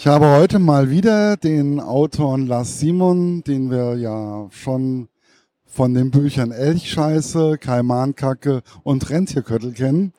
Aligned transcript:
Ich 0.00 0.06
habe 0.06 0.28
heute 0.28 0.60
mal 0.60 0.90
wieder 0.90 1.36
den 1.36 1.80
Autor 1.80 2.38
Lars 2.38 2.78
Simon, 2.78 3.42
den 3.42 3.68
wir 3.68 3.96
ja 3.96 4.48
schon 4.52 5.08
von 5.66 5.92
den 5.92 6.12
Büchern 6.12 6.52
Elchscheiße, 6.52 7.58
Kaimankacke 7.58 8.62
und 8.84 9.10
Rentierköttel 9.10 9.72
kennen, 9.72 10.12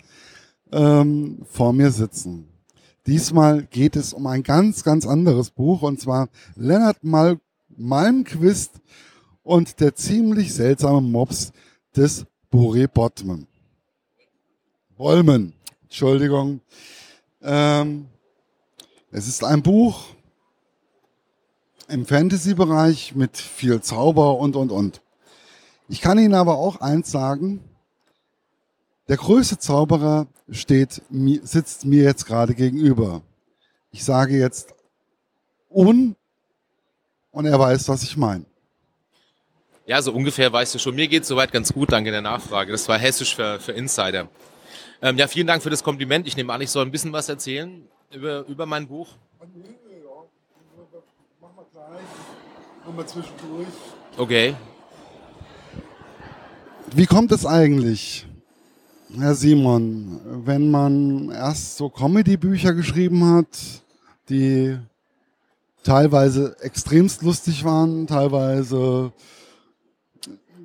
ähm, 0.73 1.45
vor 1.49 1.71
mir 1.71 1.91
sitzen. 1.91 2.49
Diesmal 3.07 3.63
geht 3.63 3.95
es 3.95 4.11
um 4.11 4.27
ein 4.27 4.43
ganz, 4.43 4.83
ganz 4.83 5.07
anderes 5.07 5.49
Buch 5.49 5.81
und 5.81 6.01
zwar 6.01 6.27
Lennart 6.57 7.01
Mal 7.01 7.39
Malmquist 7.69 8.81
und 9.43 9.79
der 9.79 9.95
ziemlich 9.95 10.53
seltsame 10.53 10.99
Mops 10.99 11.53
des 11.95 12.25
Buri 12.49 12.87
Bottman. 12.87 13.47
Bollman, 14.97 15.53
Entschuldigung. 15.83 16.59
Ähm, 17.41 18.07
es 19.11 19.27
ist 19.27 19.43
ein 19.43 19.63
Buch 19.63 20.05
im 21.87 22.05
Fantasy-Bereich 22.05 23.15
mit 23.15 23.37
viel 23.37 23.81
Zauber 23.81 24.37
und, 24.37 24.55
und, 24.55 24.71
und. 24.71 25.01
Ich 25.87 26.01
kann 26.01 26.19
Ihnen 26.19 26.35
aber 26.35 26.57
auch 26.57 26.81
eins 26.81 27.11
sagen. 27.11 27.61
Der 29.07 29.17
größte 29.17 29.57
Zauberer 29.57 30.27
steht, 30.51 31.01
sitzt 31.09 31.85
mir 31.85 32.03
jetzt 32.03 32.25
gerade 32.27 32.53
gegenüber. 32.53 33.23
Ich 33.91 34.03
sage 34.03 34.37
jetzt 34.37 34.75
un 35.67 36.15
und 37.31 37.45
er 37.45 37.59
weiß, 37.59 37.89
was 37.89 38.03
ich 38.03 38.15
meine. 38.15 38.45
Ja, 39.87 39.99
so 40.03 40.13
ungefähr 40.13 40.53
weißt 40.53 40.75
du 40.75 40.79
schon. 40.79 40.93
Mir 40.93 41.07
geht 41.07 41.23
es 41.23 41.27
soweit 41.27 41.51
ganz 41.51 41.73
gut, 41.73 41.91
danke 41.91 42.11
der 42.11 42.21
Nachfrage. 42.21 42.71
Das 42.71 42.87
war 42.87 42.99
hessisch 42.99 43.35
für, 43.35 43.59
für 43.59 43.71
Insider. 43.71 44.29
Ähm, 45.01 45.17
ja, 45.17 45.27
vielen 45.27 45.47
Dank 45.47 45.63
für 45.63 45.71
das 45.71 45.83
Kompliment. 45.83 46.27
Ich 46.27 46.37
nehme 46.37 46.53
an, 46.53 46.61
ich 46.61 46.69
soll 46.69 46.85
ein 46.85 46.91
bisschen 46.91 47.13
was 47.13 47.27
erzählen 47.29 47.89
über, 48.13 48.45
über 48.47 48.65
mein 48.65 48.87
Buch. 48.87 49.07
Mach 51.41 51.55
mal 51.55 51.65
gleich. 51.71 52.01
Nochmal 52.85 53.07
zwischendurch. 53.07 53.67
Okay. 54.17 54.55
Wie 56.93 57.05
kommt 57.05 57.31
es 57.31 57.45
eigentlich, 57.45 58.25
Herr 59.15 59.35
Simon, 59.35 60.19
wenn 60.45 60.71
man 60.71 61.29
erst 61.29 61.77
so 61.77 61.89
Comedy-Bücher 61.89 62.73
geschrieben 62.73 63.23
hat, 63.25 63.83
die 64.29 64.77
teilweise 65.83 66.55
extremst 66.61 67.21
lustig 67.21 67.63
waren, 67.63 68.07
teilweise 68.07 69.11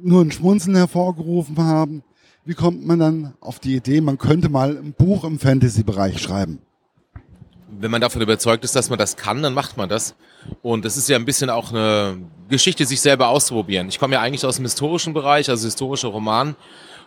nur 0.02 0.22
ein 0.22 0.32
Schmunzeln 0.32 0.76
hervorgerufen 0.76 1.58
haben. 1.58 2.02
Wie 2.44 2.54
kommt 2.54 2.86
man 2.86 2.98
dann 2.98 3.34
auf 3.40 3.58
die 3.58 3.76
Idee, 3.76 4.00
man 4.00 4.18
könnte 4.18 4.48
mal 4.48 4.76
ein 4.76 4.92
Buch 4.92 5.24
im 5.24 5.38
Fantasy-Bereich 5.38 6.20
schreiben? 6.20 6.58
Wenn 7.78 7.90
man 7.90 8.00
davon 8.00 8.22
überzeugt 8.22 8.64
ist, 8.64 8.76
dass 8.76 8.90
man 8.90 8.98
das 8.98 9.16
kann, 9.16 9.42
dann 9.42 9.54
macht 9.54 9.76
man 9.76 9.88
das. 9.88 10.14
Und 10.62 10.84
es 10.84 10.96
ist 10.96 11.08
ja 11.08 11.16
ein 11.16 11.24
bisschen 11.24 11.50
auch 11.50 11.70
eine 11.70 12.18
Geschichte, 12.48 12.84
sich 12.86 13.00
selber 13.00 13.28
auszuprobieren. 13.28 13.88
Ich 13.88 13.98
komme 13.98 14.14
ja 14.14 14.20
eigentlich 14.20 14.44
aus 14.44 14.56
dem 14.56 14.64
historischen 14.64 15.14
Bereich, 15.14 15.48
also 15.48 15.64
historischer 15.64 16.08
Roman. 16.08 16.56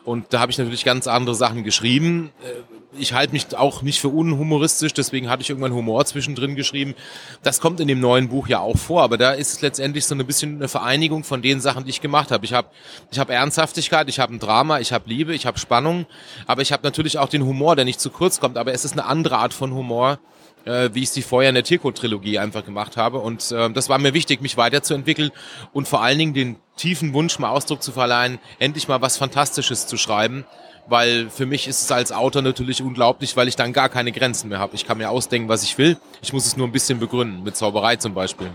Und 0.07 0.27
da 0.29 0.39
habe 0.39 0.51
ich 0.51 0.57
natürlich 0.57 0.85
ganz 0.85 1.05
andere 1.05 1.35
Sachen 1.35 1.65
geschrieben. 1.65 2.31
Äh, 2.41 2.77
ich 2.97 3.13
halte 3.13 3.33
mich 3.33 3.55
auch 3.55 3.81
nicht 3.81 3.99
für 3.99 4.07
unhumoristisch, 4.07 4.93
deswegen 4.93 5.29
hatte 5.29 5.41
ich 5.41 5.49
irgendwann 5.49 5.73
Humor 5.73 6.05
zwischendrin 6.05 6.55
geschrieben. 6.55 6.95
Das 7.43 7.59
kommt 7.59 7.81
in 7.81 7.89
dem 7.89 7.99
neuen 7.99 8.29
Buch 8.29 8.47
ja 8.47 8.59
auch 8.59 8.77
vor, 8.77 9.03
aber 9.03 9.17
da 9.17 9.31
ist 9.31 9.51
es 9.51 9.61
letztendlich 9.61 10.05
so 10.05 10.15
ein 10.15 10.25
bisschen 10.25 10.55
eine 10.55 10.69
Vereinigung 10.69 11.25
von 11.25 11.41
den 11.41 11.59
Sachen, 11.59 11.83
die 11.83 11.89
ich 11.89 11.99
gemacht 11.99 12.31
habe. 12.31 12.45
Ich 12.45 12.53
habe 12.53 12.69
ich 13.11 13.19
hab 13.19 13.29
Ernsthaftigkeit, 13.29 14.07
ich 14.07 14.19
habe 14.19 14.33
ein 14.33 14.39
Drama, 14.39 14.79
ich 14.79 14.93
habe 14.93 15.09
Liebe, 15.09 15.35
ich 15.35 15.45
habe 15.45 15.59
Spannung, 15.59 16.05
aber 16.45 16.61
ich 16.61 16.71
habe 16.71 16.83
natürlich 16.83 17.17
auch 17.17 17.29
den 17.29 17.43
Humor, 17.45 17.75
der 17.75 17.83
nicht 17.83 17.99
zu 17.99 18.09
kurz 18.09 18.39
kommt, 18.39 18.57
aber 18.57 18.73
es 18.73 18.85
ist 18.85 18.93
eine 18.93 19.05
andere 19.05 19.37
Art 19.37 19.53
von 19.53 19.73
Humor, 19.73 20.19
äh, 20.67 20.93
wie 20.93 21.03
ich 21.03 21.09
sie 21.09 21.21
vorher 21.21 21.49
in 21.49 21.55
der 21.55 21.63
Tiercode-Trilogie 21.63 22.39
einfach 22.39 22.65
gemacht 22.65 22.97
habe. 22.97 23.19
Und 23.19 23.51
äh, 23.51 23.69
das 23.71 23.89
war 23.89 23.97
mir 23.97 24.13
wichtig, 24.13 24.41
mich 24.41 24.57
weiterzuentwickeln 24.57 25.31
und 25.73 25.87
vor 25.87 26.01
allen 26.01 26.19
Dingen 26.19 26.33
den 26.33 26.55
tiefen 26.75 27.13
Wunsch 27.13 27.39
mal 27.39 27.49
Ausdruck 27.49 27.81
zu 27.81 27.91
verleihen, 27.91 28.39
endlich 28.59 28.87
mal 28.87 29.01
was 29.01 29.17
Fantastisches 29.17 29.87
zu 29.87 29.97
schreiben. 29.97 30.45
Weil 30.89 31.29
für 31.29 31.45
mich 31.45 31.67
ist 31.67 31.81
es 31.81 31.91
als 31.91 32.13
Autor 32.13 32.41
natürlich 32.41 32.81
unglaublich, 32.81 33.35
weil 33.35 33.49
ich 33.49 33.57
dann 33.57 33.73
gar 33.73 33.89
keine 33.89 34.13
Grenzen 34.13 34.47
mehr 34.47 34.59
habe. 34.59 34.75
Ich 34.75 34.85
kann 34.85 34.97
mir 34.97 35.09
ausdenken, 35.09 35.49
was 35.49 35.63
ich 35.63 35.77
will. 35.77 35.97
Ich 36.21 36.31
muss 36.31 36.45
es 36.45 36.55
nur 36.55 36.65
ein 36.65 36.71
bisschen 36.71 36.99
begründen, 36.99 37.43
mit 37.43 37.57
Zauberei 37.57 37.97
zum 37.97 38.13
Beispiel. 38.13 38.51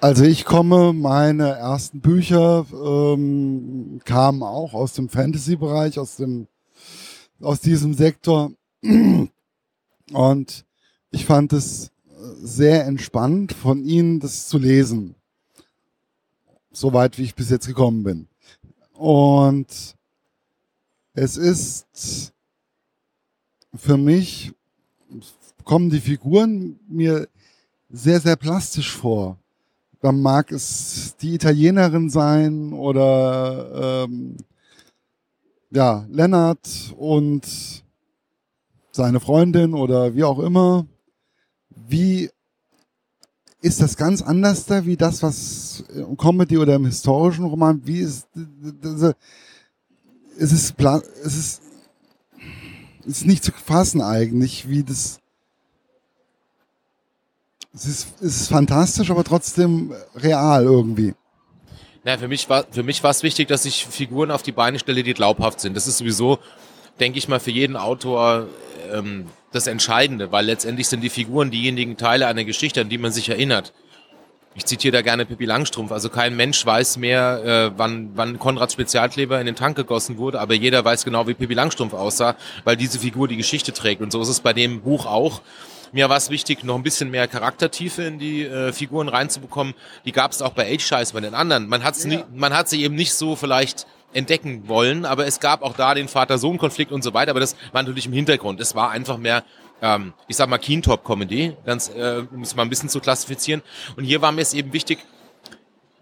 Also 0.00 0.22
ich 0.22 0.44
komme, 0.44 0.92
meine 0.92 1.48
ersten 1.48 2.00
Bücher 2.00 2.66
ähm, 2.72 4.00
kamen 4.04 4.44
auch 4.44 4.74
aus 4.74 4.92
dem 4.92 5.08
Fantasy-Bereich, 5.08 5.98
aus 5.98 6.14
dem 6.14 6.46
aus 7.40 7.60
diesem 7.60 7.94
Sektor. 7.94 8.52
Und 8.82 10.64
ich 11.10 11.24
fand 11.24 11.52
es 11.52 11.90
sehr 12.40 12.86
entspannt 12.86 13.52
von 13.52 13.84
Ihnen, 13.84 14.20
das 14.20 14.48
zu 14.48 14.58
lesen. 14.58 15.14
Soweit, 16.70 17.18
wie 17.18 17.24
ich 17.24 17.34
bis 17.34 17.50
jetzt 17.50 17.66
gekommen 17.66 18.02
bin. 18.02 18.28
Und 18.92 19.96
es 21.14 21.36
ist 21.36 22.32
für 23.74 23.96
mich, 23.96 24.52
kommen 25.64 25.90
die 25.90 26.00
Figuren 26.00 26.78
mir 26.88 27.28
sehr, 27.90 28.20
sehr 28.20 28.36
plastisch 28.36 28.92
vor. 28.92 29.38
Dann 30.00 30.20
mag 30.22 30.52
es 30.52 31.16
die 31.16 31.34
Italienerin 31.34 32.08
sein 32.08 32.72
oder 32.72 34.04
ähm, 34.04 34.36
ja, 35.70 36.06
Lennart 36.08 36.94
und 36.96 37.82
seine 38.98 39.20
Freundin 39.20 39.74
oder 39.74 40.14
wie 40.14 40.24
auch 40.24 40.40
immer. 40.40 40.86
Wie 41.70 42.30
ist 43.62 43.80
das 43.80 43.96
ganz 43.96 44.22
anders 44.22 44.66
da 44.66 44.84
wie 44.84 44.96
das, 44.96 45.22
was 45.22 45.84
im 45.94 46.16
Comedy 46.16 46.58
oder 46.58 46.74
im 46.74 46.84
historischen 46.84 47.44
Roman, 47.44 47.80
wie 47.84 48.00
ist, 48.00 48.28
es 50.36 50.52
ist, 50.52 50.74
es 50.78 51.36
ist, 51.36 51.62
es 53.06 53.06
ist 53.06 53.26
nicht 53.26 53.44
zu 53.44 53.52
fassen 53.52 54.02
eigentlich, 54.02 54.68
wie 54.68 54.82
das, 54.82 55.20
es 57.72 57.86
ist, 57.86 58.08
es 58.20 58.40
ist 58.42 58.48
fantastisch, 58.48 59.10
aber 59.10 59.24
trotzdem 59.24 59.92
real 60.16 60.64
irgendwie. 60.64 61.14
Na, 62.04 62.18
für 62.18 62.28
mich 62.28 62.48
war, 62.48 62.64
für 62.70 62.82
mich 62.82 63.02
war 63.02 63.10
es 63.10 63.22
wichtig, 63.22 63.48
dass 63.48 63.64
ich 63.64 63.86
Figuren 63.86 64.30
auf 64.30 64.42
die 64.42 64.52
Beine 64.52 64.78
stelle, 64.78 65.02
die 65.02 65.14
glaubhaft 65.14 65.60
sind. 65.60 65.76
Das 65.76 65.86
ist 65.86 65.98
sowieso, 65.98 66.38
denke 67.00 67.18
ich 67.18 67.28
mal, 67.28 67.40
für 67.40 67.50
jeden 67.50 67.76
Autor 67.76 68.46
ähm, 68.92 69.26
das 69.52 69.66
Entscheidende, 69.66 70.32
weil 70.32 70.46
letztendlich 70.46 70.88
sind 70.88 71.02
die 71.02 71.10
Figuren 71.10 71.50
diejenigen 71.50 71.96
Teile 71.96 72.26
einer 72.26 72.44
Geschichte, 72.44 72.80
an 72.82 72.88
die 72.88 72.98
man 72.98 73.12
sich 73.12 73.28
erinnert. 73.28 73.72
Ich 74.54 74.66
zitiere 74.66 74.92
da 74.92 75.02
gerne 75.02 75.24
Pippi 75.24 75.44
Langstrumpf. 75.44 75.92
Also 75.92 76.08
kein 76.08 76.34
Mensch 76.34 76.66
weiß 76.66 76.96
mehr, 76.96 77.44
äh, 77.44 77.78
wann, 77.78 78.10
wann 78.16 78.38
Konrads 78.40 78.72
Spezialkleber 78.72 79.38
in 79.38 79.46
den 79.46 79.54
Tank 79.54 79.76
gegossen 79.76 80.18
wurde, 80.18 80.40
aber 80.40 80.54
jeder 80.54 80.84
weiß 80.84 81.04
genau, 81.04 81.28
wie 81.28 81.34
Pippi 81.34 81.54
Langstrumpf 81.54 81.94
aussah, 81.94 82.34
weil 82.64 82.76
diese 82.76 82.98
Figur 82.98 83.28
die 83.28 83.36
Geschichte 83.36 83.72
trägt. 83.72 84.02
Und 84.02 84.10
so 84.10 84.20
ist 84.20 84.28
es 84.28 84.40
bei 84.40 84.52
dem 84.52 84.80
Buch 84.80 85.06
auch. 85.06 85.42
Mir 85.92 86.08
war 86.08 86.16
es 86.16 86.28
wichtig, 86.28 86.64
noch 86.64 86.74
ein 86.74 86.82
bisschen 86.82 87.10
mehr 87.10 87.28
Charaktertiefe 87.28 88.02
in 88.02 88.18
die 88.18 88.42
äh, 88.44 88.72
Figuren 88.72 89.08
reinzubekommen. 89.08 89.74
Die 90.04 90.12
gab 90.12 90.32
es 90.32 90.42
auch 90.42 90.52
bei 90.52 90.70
Age-Scheiß 90.74 91.12
bei 91.12 91.20
den 91.20 91.34
anderen. 91.34 91.68
Man, 91.68 91.84
hat's 91.84 92.02
ja. 92.02 92.10
nie, 92.10 92.24
man 92.34 92.52
hat 92.52 92.68
sie 92.68 92.82
eben 92.82 92.94
nicht 92.94 93.14
so 93.14 93.36
vielleicht 93.36 93.86
entdecken 94.12 94.68
wollen, 94.68 95.04
aber 95.04 95.26
es 95.26 95.40
gab 95.40 95.62
auch 95.62 95.74
da 95.74 95.94
den 95.94 96.08
Vater-Sohn-Konflikt 96.08 96.92
und 96.92 97.02
so 97.02 97.14
weiter, 97.14 97.30
aber 97.30 97.40
das 97.40 97.56
war 97.72 97.82
natürlich 97.82 98.06
im 98.06 98.12
Hintergrund. 98.12 98.60
Es 98.60 98.74
war 98.74 98.90
einfach 98.90 99.18
mehr, 99.18 99.44
ähm, 99.82 100.14
ich 100.28 100.36
sag 100.36 100.48
mal, 100.48 100.58
Keentop-Comedy, 100.58 101.56
ganz, 101.66 101.90
äh, 101.90 102.24
um 102.32 102.42
es 102.42 102.56
mal 102.56 102.62
ein 102.62 102.70
bisschen 102.70 102.88
zu 102.88 103.00
klassifizieren. 103.00 103.62
Und 103.96 104.04
hier 104.04 104.22
war 104.22 104.32
mir 104.32 104.40
es 104.40 104.54
eben 104.54 104.72
wichtig, 104.72 104.98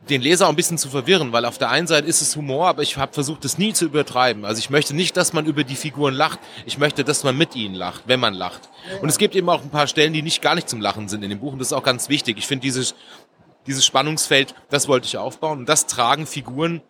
den 0.08 0.22
Leser 0.22 0.46
auch 0.46 0.50
ein 0.50 0.56
bisschen 0.56 0.78
zu 0.78 0.88
verwirren, 0.88 1.32
weil 1.32 1.44
auf 1.44 1.58
der 1.58 1.70
einen 1.70 1.86
Seite 1.86 2.06
ist 2.06 2.22
es 2.22 2.36
Humor, 2.36 2.68
aber 2.68 2.82
ich 2.82 2.96
habe 2.96 3.12
versucht, 3.12 3.44
das 3.44 3.58
nie 3.58 3.72
zu 3.72 3.86
übertreiben. 3.86 4.44
Also 4.44 4.60
ich 4.60 4.70
möchte 4.70 4.94
nicht, 4.94 5.16
dass 5.16 5.32
man 5.32 5.46
über 5.46 5.64
die 5.64 5.74
Figuren 5.74 6.14
lacht, 6.14 6.38
ich 6.64 6.78
möchte, 6.78 7.02
dass 7.02 7.24
man 7.24 7.36
mit 7.36 7.56
ihnen 7.56 7.74
lacht, 7.74 8.04
wenn 8.06 8.20
man 8.20 8.34
lacht. 8.34 8.68
Und 9.02 9.08
es 9.08 9.18
gibt 9.18 9.34
eben 9.34 9.48
auch 9.48 9.62
ein 9.62 9.70
paar 9.70 9.88
Stellen, 9.88 10.12
die 10.12 10.22
nicht 10.22 10.42
gar 10.42 10.54
nicht 10.54 10.68
zum 10.68 10.80
Lachen 10.80 11.08
sind 11.08 11.24
in 11.24 11.30
dem 11.30 11.40
Buch 11.40 11.52
und 11.52 11.58
das 11.58 11.68
ist 11.68 11.72
auch 11.72 11.82
ganz 11.82 12.08
wichtig. 12.08 12.38
Ich 12.38 12.46
finde 12.46 12.62
dieses, 12.62 12.94
dieses 13.66 13.84
Spannungsfeld, 13.84 14.54
das 14.70 14.86
wollte 14.86 15.06
ich 15.06 15.18
aufbauen 15.18 15.60
und 15.60 15.68
das 15.68 15.86
tragen 15.86 16.26
Figuren 16.26 16.82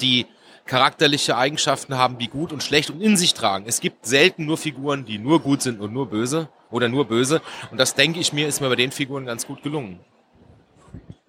die 0.00 0.26
charakterliche 0.66 1.36
Eigenschaften 1.36 1.96
haben 1.96 2.18
wie 2.18 2.28
gut 2.28 2.52
und 2.52 2.62
schlecht 2.62 2.90
und 2.90 3.00
in 3.00 3.16
sich 3.16 3.34
tragen. 3.34 3.64
Es 3.66 3.80
gibt 3.80 4.06
selten 4.06 4.44
nur 4.44 4.58
Figuren, 4.58 5.04
die 5.04 5.18
nur 5.18 5.40
gut 5.40 5.62
sind 5.62 5.80
und 5.80 5.92
nur 5.92 6.06
böse 6.06 6.48
oder 6.70 6.88
nur 6.88 7.06
böse. 7.06 7.40
Und 7.70 7.78
das 7.78 7.94
denke 7.94 8.20
ich 8.20 8.32
mir, 8.32 8.46
ist 8.46 8.60
mir 8.60 8.68
bei 8.68 8.76
den 8.76 8.92
Figuren 8.92 9.24
ganz 9.24 9.46
gut 9.46 9.62
gelungen. 9.62 9.98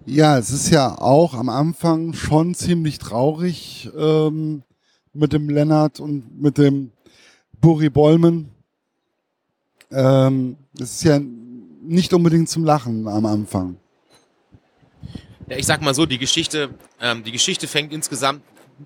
Ja, 0.06 0.38
es 0.38 0.50
ist 0.52 0.70
ja 0.70 0.98
auch 1.00 1.34
am 1.34 1.50
Anfang 1.50 2.14
schon 2.14 2.54
ziemlich 2.54 3.00
traurig 3.00 3.90
ähm, 3.98 4.64
mit 5.14 5.34
dem 5.34 5.50
Lennart 5.50 6.00
und 6.00 6.42
mit 6.42 6.58
dem 6.58 6.92
Buri 7.60 7.90
Bollman. 7.90 8.50
Ähm, 9.92 10.58
das 10.74 10.92
ist 10.92 11.04
ja 11.04 11.20
nicht 11.82 12.14
unbedingt 12.14 12.50
zum 12.50 12.64
Lachen 12.64 13.08
am 13.08 13.26
Anfang. 13.26 13.78
Ja, 15.50 15.58
ich 15.58 15.66
sag 15.66 15.82
mal 15.82 15.96
so, 15.96 16.06
die 16.06 16.20
Geschichte, 16.20 16.70
ähm, 17.02 17.24
die 17.24 17.32
Geschichte 17.32 17.68
fängt 17.68 17.92
insgesamt 17.92 18.44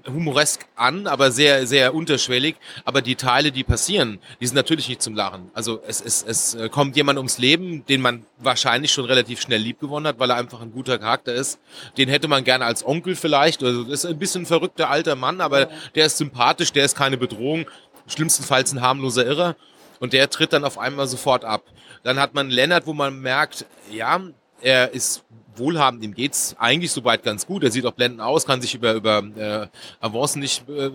humoresk 0.08 0.66
an, 0.76 1.08
aber 1.08 1.30
sehr, 1.30 1.68
sehr 1.68 1.94
unterschwellig. 1.94 2.56
Aber 2.86 3.02
die 3.02 3.16
Teile, 3.16 3.52
die 3.52 3.66
passieren, 3.66 4.20
die 4.40 4.48
sind 4.48 4.56
natürlich 4.56 4.88
nicht 4.88 5.02
zum 5.02 5.14
Lachen. 5.14 5.52
Also 5.54 5.82
es, 5.86 6.00
es, 6.00 6.24
es 6.24 6.56
äh, 6.56 6.70
kommt 6.70 6.96
jemand 6.96 7.18
ums 7.18 7.38
Leben, 7.38 7.86
den 7.86 8.00
man 8.00 8.26
wahrscheinlich 8.38 8.94
schon 8.94 9.04
relativ 9.04 9.42
schnell 9.42 9.60
lieb 9.60 9.82
gewonnen 9.82 10.08
hat, 10.08 10.20
weil 10.20 10.30
er 10.30 10.38
einfach 10.38 10.62
ein 10.62 10.72
guter 10.72 10.98
Charakter 10.98 11.34
ist. 11.34 11.60
Den 11.98 12.08
hätte 12.08 12.30
man 12.30 12.46
gerne 12.46 12.64
als 12.64 12.86
Onkel 12.86 13.18
vielleicht. 13.18 13.62
Also 13.62 13.84
das 13.84 14.06
ist 14.06 14.06
ein 14.06 14.18
bisschen 14.18 14.44
ein 14.44 14.48
verrückter 14.48 14.90
alter 14.90 15.18
Mann, 15.18 15.42
aber 15.42 15.70
der 15.96 16.06
ist 16.06 16.18
sympathisch, 16.18 16.72
der 16.72 16.86
ist 16.86 16.96
keine 16.96 17.18
Bedrohung. 17.18 17.66
Schlimmstenfalls 18.08 18.72
ein 18.72 18.82
harmloser 18.82 19.26
Irrer. 19.26 19.58
Und 20.00 20.14
der 20.14 20.30
tritt 20.30 20.54
dann 20.54 20.64
auf 20.64 20.78
einmal 20.78 21.08
sofort 21.08 21.44
ab. 21.44 21.64
Dann 22.04 22.20
hat 22.20 22.34
man 22.34 22.50
Lennart, 22.50 22.88
wo 22.88 22.94
man 22.94 23.20
merkt, 23.20 23.66
ja, 23.92 24.22
er 24.62 24.94
ist 24.94 25.24
wohlhabend, 25.58 26.04
ihm 26.04 26.14
geht's 26.14 26.56
eigentlich 26.60 26.92
soweit 26.92 27.24
ganz 27.24 27.46
gut. 27.46 27.64
Er 27.64 27.72
sieht 27.72 27.86
auch 27.86 27.94
blendend 27.94 28.22
aus, 28.22 28.46
kann 28.46 28.62
sich 28.62 28.76
über, 28.76 28.94
über 28.94 29.24
äh, 29.38 29.68
Avancen 30.00 30.42
nicht 30.42 30.68
äh, 30.70 30.90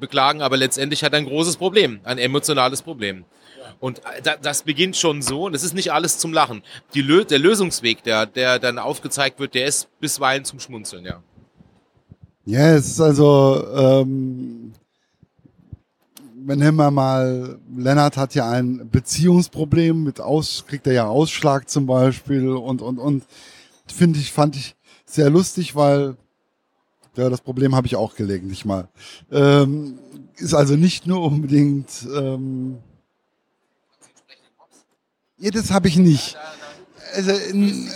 beklagen, 0.00 0.42
aber 0.42 0.56
letztendlich 0.56 1.04
hat 1.04 1.12
er 1.12 1.18
ein 1.18 1.26
großes 1.26 1.56
Problem, 1.56 2.00
ein 2.04 2.18
emotionales 2.18 2.82
Problem. 2.82 3.24
Und 3.80 3.98
äh, 3.98 4.36
das 4.42 4.62
beginnt 4.62 4.96
schon 4.96 5.22
so, 5.22 5.46
und 5.46 5.54
es 5.54 5.62
ist 5.62 5.74
nicht 5.74 5.92
alles 5.92 6.18
zum 6.18 6.32
Lachen. 6.32 6.62
Die 6.94 7.02
Lö 7.02 7.24
der 7.24 7.38
Lösungsweg, 7.38 8.02
der, 8.02 8.26
der 8.26 8.58
dann 8.58 8.78
aufgezeigt 8.78 9.38
wird, 9.38 9.54
der 9.54 9.66
ist 9.66 9.88
bisweilen 10.00 10.44
zum 10.44 10.60
Schmunzeln, 10.60 11.04
ja. 11.04 11.22
Ja, 12.46 12.74
es 12.74 12.86
ist 12.86 13.00
also, 13.00 13.64
ähm, 13.74 14.74
wenn 16.46 16.60
wir 16.60 16.90
mal, 16.90 17.58
Lennart 17.74 18.18
hat 18.18 18.34
ja 18.34 18.50
ein 18.50 18.88
Beziehungsproblem 18.90 20.04
mit 20.04 20.20
Aus, 20.20 20.64
kriegt 20.66 20.86
er 20.86 20.92
ja 20.92 21.06
Ausschlag 21.06 21.70
zum 21.70 21.86
Beispiel 21.86 22.48
und, 22.50 22.82
und, 22.82 22.98
und 22.98 23.24
finde 23.92 24.18
ich, 24.18 24.32
fand 24.32 24.56
ich 24.56 24.76
sehr 25.06 25.30
lustig, 25.30 25.74
weil 25.74 26.16
ja, 27.16 27.28
das 27.28 27.40
Problem 27.40 27.74
habe 27.74 27.86
ich 27.86 27.96
auch 27.96 28.16
gelegentlich 28.16 28.64
mal. 28.64 28.88
Ähm, 29.30 29.98
ist 30.36 30.54
also 30.54 30.74
nicht 30.76 31.06
nur 31.06 31.22
unbedingt. 31.22 31.88
Ähm, 32.12 32.78
ja, 35.38 35.50
das 35.50 35.70
habe 35.70 35.88
ich 35.88 35.96
nicht. 35.96 36.36
Also, 37.14 37.30
in, 37.30 37.88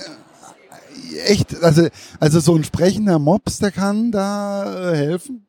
echt, 1.24 1.62
also, 1.62 1.88
also 2.20 2.40
so 2.40 2.54
ein 2.54 2.62
sprechender 2.62 3.18
Mops, 3.18 3.58
der 3.58 3.72
kann 3.72 4.12
da 4.12 4.92
äh, 4.92 4.96
helfen. 4.96 5.46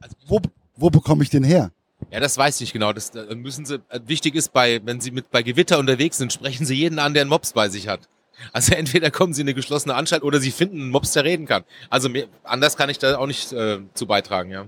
Also, 0.00 0.16
wo, 0.26 0.40
wo 0.76 0.90
bekomme 0.90 1.22
ich 1.22 1.30
den 1.30 1.44
her? 1.44 1.70
Ja, 2.10 2.20
das 2.20 2.36
weiß 2.36 2.60
ich 2.60 2.72
genau. 2.72 2.92
Das 2.92 3.12
müssen 3.34 3.64
Sie. 3.64 3.80
Wichtig 4.06 4.34
ist 4.34 4.52
bei, 4.52 4.80
wenn 4.84 5.00
Sie 5.00 5.10
mit 5.10 5.30
bei 5.30 5.42
Gewitter 5.42 5.78
unterwegs 5.78 6.18
sind, 6.18 6.32
sprechen 6.32 6.66
Sie 6.66 6.74
jeden 6.74 6.98
an, 6.98 7.14
der 7.14 7.22
einen 7.22 7.30
Mops 7.30 7.54
bei 7.54 7.70
sich 7.70 7.88
hat. 7.88 8.08
Also 8.52 8.74
entweder 8.76 9.10
kommen 9.10 9.34
sie 9.34 9.42
in 9.42 9.48
eine 9.48 9.54
geschlossene 9.54 9.94
Anstalt 9.94 10.22
oder 10.22 10.40
sie 10.40 10.50
finden 10.50 10.80
einen 10.80 10.90
Mops, 10.90 11.12
der 11.12 11.24
reden 11.24 11.46
kann. 11.46 11.64
Also 11.90 12.08
mehr, 12.08 12.26
anders 12.42 12.76
kann 12.76 12.90
ich 12.90 12.98
da 12.98 13.18
auch 13.18 13.26
nicht 13.26 13.52
äh, 13.52 13.80
zu 13.94 14.06
beitragen, 14.06 14.50
ja. 14.50 14.66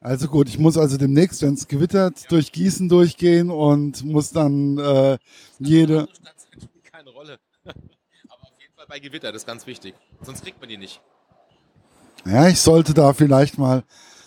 Also 0.00 0.28
gut, 0.28 0.48
ich 0.48 0.58
muss 0.58 0.76
also 0.76 0.98
demnächst, 0.98 1.40
wenn 1.40 1.54
es 1.54 1.66
gewittert, 1.66 2.20
ja. 2.20 2.28
durch 2.28 2.52
Gießen 2.52 2.90
durchgehen 2.90 3.50
und 3.50 4.04
muss 4.04 4.32
dann 4.32 4.76
äh, 4.76 5.18
jede. 5.58 6.08
Keine 6.92 7.08
Rolle. 7.10 7.38
Aber 7.64 8.42
auf 8.42 8.52
jeden 8.60 8.74
Fall 8.76 8.84
bei 8.86 8.98
Gewitter, 8.98 9.32
das 9.32 9.42
ist 9.42 9.46
ganz 9.46 9.66
wichtig. 9.66 9.94
Sonst 10.20 10.42
kriegt 10.42 10.60
man 10.60 10.68
die 10.68 10.76
nicht. 10.76 11.00
Ja, 12.26 12.48
ich 12.48 12.60
sollte 12.60 12.92
da 12.92 13.12
vielleicht 13.12 13.58
mal, 13.58 13.82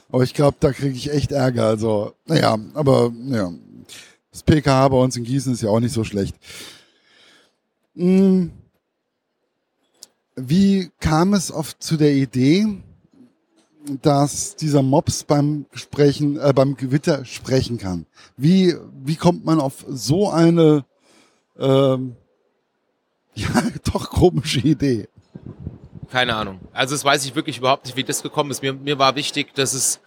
aber 0.09 0.23
ich 0.23 0.33
glaube, 0.33 0.57
da 0.59 0.71
kriege 0.71 0.95
ich 0.95 1.11
echt 1.11 1.31
Ärger. 1.31 1.65
Also, 1.65 2.13
naja, 2.25 2.57
aber 2.75 3.11
ja. 3.25 3.51
Das 4.31 4.43
PKH 4.43 4.89
bei 4.89 4.97
uns 4.97 5.17
in 5.17 5.23
Gießen 5.23 5.53
ist 5.53 5.61
ja 5.61 5.69
auch 5.69 5.79
nicht 5.79 5.93
so 5.93 6.03
schlecht. 6.03 6.35
Hm. 7.97 8.51
Wie 10.35 10.91
kam 10.99 11.33
es 11.33 11.51
oft 11.51 11.81
zu 11.81 11.97
der 11.97 12.13
Idee, 12.13 12.67
dass 14.03 14.55
dieser 14.55 14.83
Mops 14.83 15.23
beim 15.23 15.65
Sprechen, 15.73 16.39
äh, 16.39 16.53
beim 16.53 16.77
Gewitter 16.77 17.25
sprechen 17.25 17.79
kann? 17.79 18.05
Wie, 18.35 18.75
wie 19.03 19.15
kommt 19.15 19.45
man 19.45 19.59
auf 19.59 19.83
so 19.87 20.29
eine, 20.29 20.85
ähm, 21.57 22.15
ja, 23.33 23.63
doch 23.91 24.11
komische 24.11 24.59
Idee? 24.59 25.07
Keine 26.11 26.35
Ahnung. 26.35 26.59
Also 26.73 26.93
das 26.93 27.03
weiß 27.03 27.25
ich 27.25 27.33
wirklich 27.33 27.57
überhaupt 27.57 27.85
nicht, 27.85 27.97
wie 27.97 28.03
das 28.03 28.21
gekommen 28.21 28.51
ist. 28.51 28.61
Mir, 28.61 28.73
mir 28.73 28.99
war 28.99 29.15
wichtig, 29.15 29.55
dass 29.55 29.73
es, 29.73 29.99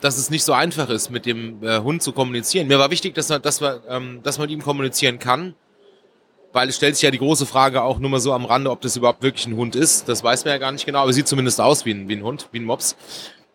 dass 0.00 0.18
es 0.18 0.30
nicht 0.30 0.42
so 0.42 0.52
einfach 0.52 0.88
ist, 0.88 1.10
mit 1.10 1.26
dem 1.26 1.62
äh, 1.62 1.78
Hund 1.78 2.02
zu 2.02 2.12
kommunizieren. 2.12 2.66
Mir 2.66 2.80
war 2.80 2.90
wichtig, 2.90 3.14
dass, 3.14 3.28
dass, 3.28 3.60
wir, 3.60 3.84
ähm, 3.88 4.20
dass 4.24 4.38
man 4.38 4.48
mit 4.48 4.58
ihm 4.58 4.62
kommunizieren 4.62 5.20
kann 5.20 5.54
weil 6.52 6.68
es 6.68 6.76
stellt 6.76 6.96
sich 6.96 7.02
ja 7.02 7.10
die 7.10 7.18
große 7.18 7.46
Frage 7.46 7.82
auch 7.82 7.98
nur 7.98 8.10
mal 8.10 8.20
so 8.20 8.32
am 8.32 8.44
Rande, 8.44 8.70
ob 8.70 8.80
das 8.80 8.96
überhaupt 8.96 9.22
wirklich 9.22 9.46
ein 9.46 9.56
Hund 9.56 9.76
ist. 9.76 10.08
Das 10.08 10.22
weiß 10.22 10.44
man 10.44 10.52
ja 10.52 10.58
gar 10.58 10.72
nicht 10.72 10.86
genau, 10.86 11.02
aber 11.02 11.12
sieht 11.12 11.28
zumindest 11.28 11.60
aus 11.60 11.84
wie 11.84 11.92
ein, 11.92 12.08
wie 12.08 12.16
ein 12.16 12.22
Hund, 12.22 12.48
wie 12.52 12.58
ein 12.58 12.64
Mops. 12.64 12.96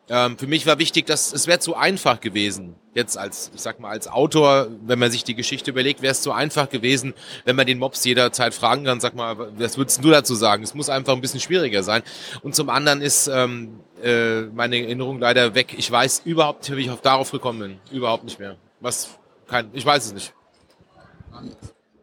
Ähm, 0.10 0.38
für 0.38 0.48
mich 0.48 0.66
war 0.66 0.80
wichtig, 0.80 1.06
dass 1.06 1.34
es 1.34 1.48
wäre 1.48 1.60
zu 1.60 1.76
einfach 1.76 2.22
gewesen. 2.22 2.76
Jetzt 2.94 3.18
als, 3.18 3.52
ich 3.54 3.62
sag 3.62 3.80
mal, 3.80 3.90
als 3.90 4.08
Autor, 4.08 4.70
wenn 4.86 4.98
man 4.98 5.12
sich 5.12 5.24
die 5.24 5.36
Geschichte 5.36 5.72
überlegt, 5.72 6.02
wäre 6.02 6.14
es 6.14 6.22
zu 6.22 6.32
einfach 6.32 6.70
gewesen, 6.70 7.14
wenn 7.44 7.56
man 7.58 7.68
den 7.68 7.78
Mops 7.78 8.04
jederzeit 8.06 8.54
fragen 8.54 8.86
kann, 8.86 9.02
sag 9.02 9.16
mal, 9.16 9.38
was 9.38 9.78
würdest 9.78 10.04
du 10.04 10.10
dazu 10.10 10.34
sagen? 10.34 10.64
Es 10.64 10.74
muss 10.74 10.90
einfach 10.90 11.14
ein 11.14 11.22
bisschen 11.22 11.42
schwieriger 11.42 11.84
sein. 11.84 12.04
Und 12.42 12.56
zum 12.56 12.70
anderen 12.70 13.02
ist 13.02 13.28
ähm, 13.28 13.82
äh, 14.02 14.44
meine 14.44 14.82
Erinnerung 14.82 15.20
leider 15.20 15.56
weg. 15.56 15.76
Ich 15.78 15.92
weiß 15.92 16.22
überhaupt 16.24 16.68
nicht, 16.68 16.78
wie 16.78 16.82
ich 16.84 16.90
auf 16.90 17.02
darauf 17.02 17.32
gekommen 17.32 17.60
bin. 17.60 17.80
Überhaupt 17.92 18.24
nicht 18.24 18.40
mehr. 18.40 18.56
Was 18.80 19.10
kein, 19.48 19.70
ich 19.74 19.86
weiß 19.86 20.06
es 20.06 20.14
nicht. 20.14 20.34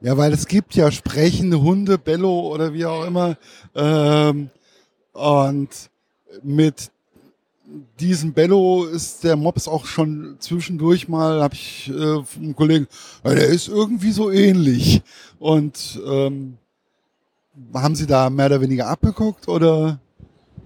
Ja, 0.04 0.18
weil 0.18 0.34
es 0.34 0.46
gibt 0.46 0.74
ja 0.74 0.92
sprechende 0.92 1.62
Hunde, 1.62 1.96
Bello 1.96 2.52
oder 2.52 2.74
wie 2.74 2.84
auch 2.84 3.06
immer. 3.06 3.38
Ähm, 3.74 4.50
und 5.14 5.70
mit 6.42 6.90
diesem 7.98 8.34
Bello 8.34 8.84
ist 8.84 9.24
der 9.24 9.34
Mops 9.36 9.66
auch 9.66 9.86
schon 9.86 10.36
zwischendurch 10.40 11.08
mal, 11.08 11.40
habe 11.40 11.54
ich 11.54 11.88
äh, 11.88 12.22
vom 12.22 12.54
Kollegen, 12.54 12.86
der 13.24 13.46
ist 13.46 13.68
irgendwie 13.68 14.10
so 14.10 14.30
ähnlich. 14.30 15.00
Und 15.38 15.98
ähm, 16.06 16.58
haben 17.72 17.94
Sie 17.94 18.06
da 18.06 18.28
mehr 18.28 18.44
oder 18.44 18.60
weniger 18.60 18.88
abgeguckt 18.88 19.48
oder? 19.48 19.98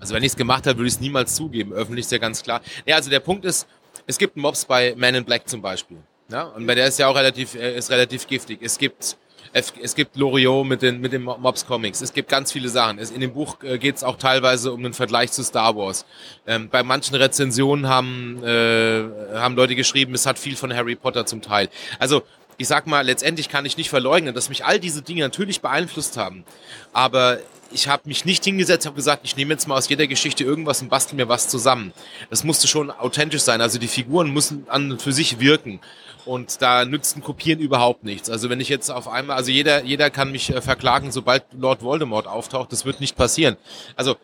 Also 0.01 0.17
wenn 0.17 0.25
ich 0.25 0.33
es 0.33 0.37
gemacht 0.37 0.67
habe, 0.67 0.79
würde 0.79 0.89
ich 0.89 0.95
es 0.95 1.01
niemals 1.01 1.37
zugeben. 1.37 1.73
Öffentlich 1.73 2.07
ist 2.07 2.11
ja 2.11 2.19
ganz 2.19 2.43
klar. 2.43 2.61
Ja, 2.87 2.97
also 2.97 3.09
der 3.09 3.21
Punkt 3.21 3.45
ist, 3.45 3.69
es 4.05 4.19
gibt 4.19 4.37
Mops 4.37 4.65
bei 4.65 4.97
Man 4.97 5.15
in 5.15 5.25
Black 5.25 5.49
zum 5.49 5.63
Beispiel. 5.63 5.99
Ja, 6.29 6.43
und 6.43 6.67
bei 6.67 6.75
der 6.75 6.89
ist 6.89 6.99
ja 6.99 7.07
auch 7.07 7.15
relativ, 7.15 7.55
äh, 7.55 7.79
ist 7.79 7.89
relativ 7.93 8.27
giftig. 8.27 8.59
Es 8.63 8.77
gibt 8.79 9.17
es 9.53 9.95
gibt 9.95 10.17
Loriot 10.17 10.67
mit 10.67 10.83
den, 10.83 11.01
mit 11.01 11.13
den 11.13 11.23
Mobs 11.23 11.67
Comics. 11.67 12.01
Es 12.01 12.13
gibt 12.13 12.29
ganz 12.29 12.53
viele 12.53 12.69
Sachen. 12.69 12.99
In 12.99 13.21
dem 13.21 13.33
Buch 13.33 13.63
äh, 13.63 13.79
geht 13.79 13.97
es 13.97 14.05
auch 14.05 14.17
teilweise 14.17 14.73
um 14.73 14.83
den 14.83 14.93
Vergleich 14.93 15.33
zu 15.33 15.43
Star 15.43 15.77
Wars. 15.77 16.05
Ähm, 16.47 16.69
bei 16.69 16.83
manchen 16.83 17.15
Rezensionen 17.15 17.89
haben, 17.89 18.43
äh, 18.45 19.05
haben 19.35 19.57
Leute 19.57 19.75
geschrieben, 19.75 20.15
es 20.15 20.27
hat 20.27 20.39
viel 20.39 20.57
von 20.57 20.75
Harry 20.75 20.97
Potter 20.97 21.27
zum 21.27 21.43
Teil. 21.43 21.69
Also 21.99 22.23
ich 22.59 22.67
sag 22.67 22.87
mal, 22.87 23.07
letztendlich 23.07 23.49
kann 23.49 23.65
ich 23.65 23.77
nicht 23.77 23.89
verleugnen, 23.89 24.35
dass 24.35 24.49
mich 24.49 24.65
all 24.65 24.81
diese 24.81 25.03
Dinge 25.03 25.23
natürlich 25.23 25.61
beeinflusst 25.61 26.17
haben. 26.17 26.45
Aber 26.93 27.39
ich 27.71 27.89
habe 27.89 28.03
mich 28.07 28.25
nicht 28.25 28.45
hingesetzt, 28.45 28.87
habe 28.87 28.97
gesagt, 28.97 29.21
ich 29.25 29.37
nehme 29.37 29.55
jetzt 29.55 29.69
mal 29.69 29.77
aus 29.77 29.89
jeder 29.89 30.07
Geschichte 30.07 30.43
irgendwas 30.43 30.83
und 30.83 30.89
bastel 30.89 31.17
mir 31.17 31.29
was 31.29 31.49
zusammen. 31.49 31.93
Das 32.31 32.45
musste 32.45 32.67
schon 32.67 32.91
authentisch 32.91 33.43
sein. 33.43 33.61
Also 33.61 33.79
die 33.79 33.89
Figuren 33.89 34.33
müssen 34.33 34.67
an 34.69 34.91
und 34.91 35.03
für 35.03 35.13
sich 35.13 35.39
wirken. 35.41 35.81
Und 36.29 36.61
da 36.61 36.85
nützt 36.85 37.17
ein 37.17 37.23
Kopieren 37.23 37.59
überhaupt 37.59 38.05
nichts. 38.05 38.29
Also 38.29 38.51
wenn 38.51 38.61
ich 38.61 38.69
jetzt 38.69 38.91
auf 38.91 39.09
einmal, 39.09 39.39
also 39.39 39.51
jeder, 39.51 39.85
jeder 39.85 40.11
kann 40.11 40.31
mich 40.31 40.55
äh, 40.55 40.61
verklagen, 40.61 41.11
sobald 41.11 41.45
Lord 41.59 41.83
Voldemort 41.83 42.27
auftaucht, 42.27 42.71
das 42.71 42.85
wird 42.85 43.01
nicht 43.01 43.17
passieren. 43.17 43.57
Also 43.97 44.17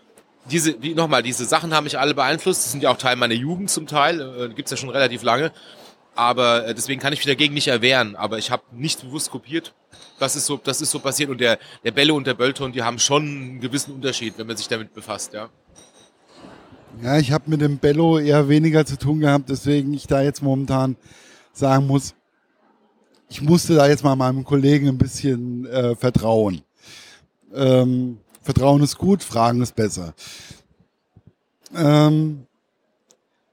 diese, 0.50 0.82
wie 0.82 0.94
nochmal, 0.94 1.22
diese 1.22 1.46
Sachen 1.46 1.72
haben 1.72 1.84
mich 1.84 1.98
alle 1.98 2.12
beeinflusst. 2.12 2.62
Das 2.62 2.72
sind 2.72 2.82
ja 2.82 2.90
auch 2.90 2.98
Teil 2.98 3.16
meiner 3.16 3.32
Jugend 3.32 3.70
zum 3.70 3.86
Teil, 3.86 4.20
äh, 4.20 4.48
gibt's 4.52 4.70
ja 4.70 4.76
schon 4.76 4.90
relativ 4.90 5.22
lange. 5.22 5.50
Aber 6.14 6.66
äh, 6.66 6.74
deswegen 6.74 7.00
kann 7.00 7.14
ich 7.14 7.20
mich 7.20 7.26
dagegen 7.26 7.54
nicht 7.54 7.68
erwehren. 7.68 8.16
Aber 8.16 8.36
ich 8.36 8.50
habe 8.50 8.64
nicht 8.72 9.00
bewusst 9.00 9.30
kopiert. 9.30 9.72
Das 10.18 10.36
ist 10.36 10.44
so, 10.44 10.60
das 10.62 10.82
ist 10.82 10.90
so 10.90 10.98
passiert. 10.98 11.30
Und 11.30 11.40
der, 11.40 11.58
der 11.84 11.92
Bälle 11.92 12.12
und 12.12 12.26
der 12.26 12.34
Böllton, 12.34 12.72
die 12.72 12.82
haben 12.82 12.98
schon 12.98 13.22
einen 13.22 13.60
gewissen 13.60 13.94
Unterschied, 13.94 14.34
wenn 14.36 14.46
man 14.46 14.58
sich 14.58 14.68
damit 14.68 14.92
befasst, 14.92 15.32
ja. 15.32 15.48
Ja, 17.02 17.16
ich 17.16 17.32
habe 17.32 17.48
mit 17.48 17.62
dem 17.62 17.78
Bello 17.78 18.18
eher 18.18 18.50
weniger 18.50 18.84
zu 18.84 18.98
tun 18.98 19.20
gehabt, 19.20 19.48
deswegen 19.48 19.94
ich 19.94 20.06
da 20.06 20.20
jetzt 20.20 20.42
momentan 20.42 20.96
sagen 21.54 21.86
muss, 21.86 22.14
ich 23.28 23.40
musste 23.40 23.74
da 23.74 23.88
jetzt 23.88 24.04
mal 24.04 24.16
meinem 24.16 24.44
Kollegen 24.44 24.88
ein 24.88 24.98
bisschen 24.98 25.66
äh, 25.66 25.96
vertrauen. 25.96 26.62
Ähm, 27.54 28.18
vertrauen 28.42 28.82
ist 28.82 28.98
gut, 28.98 29.22
Fragen 29.22 29.62
ist 29.62 29.74
besser. 29.74 30.14
Ähm, 31.74 32.46